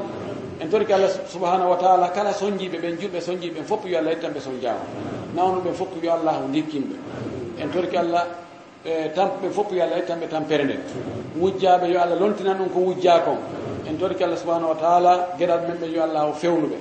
[0.63, 3.99] en tori ko allah subahanahu wa taala kala soñjiɓe ɓen julɓe soñjiɓe ɓen fof yo
[3.99, 4.81] allah ittan ɓe sonjama
[5.35, 6.95] nawnuɓen fof yo allah ndikkinɓe.
[7.59, 8.27] En tori ko allah
[8.85, 10.77] e, tamɓe fof yo allah ittan ɓe tampere nde.
[11.41, 13.39] Wujjaɓe yo allah lontinan ɗum ko wujja kon
[13.89, 16.77] en tori ko allah subahanahu wa taala gueɗal men ɓe yo allah o fewnuɓe.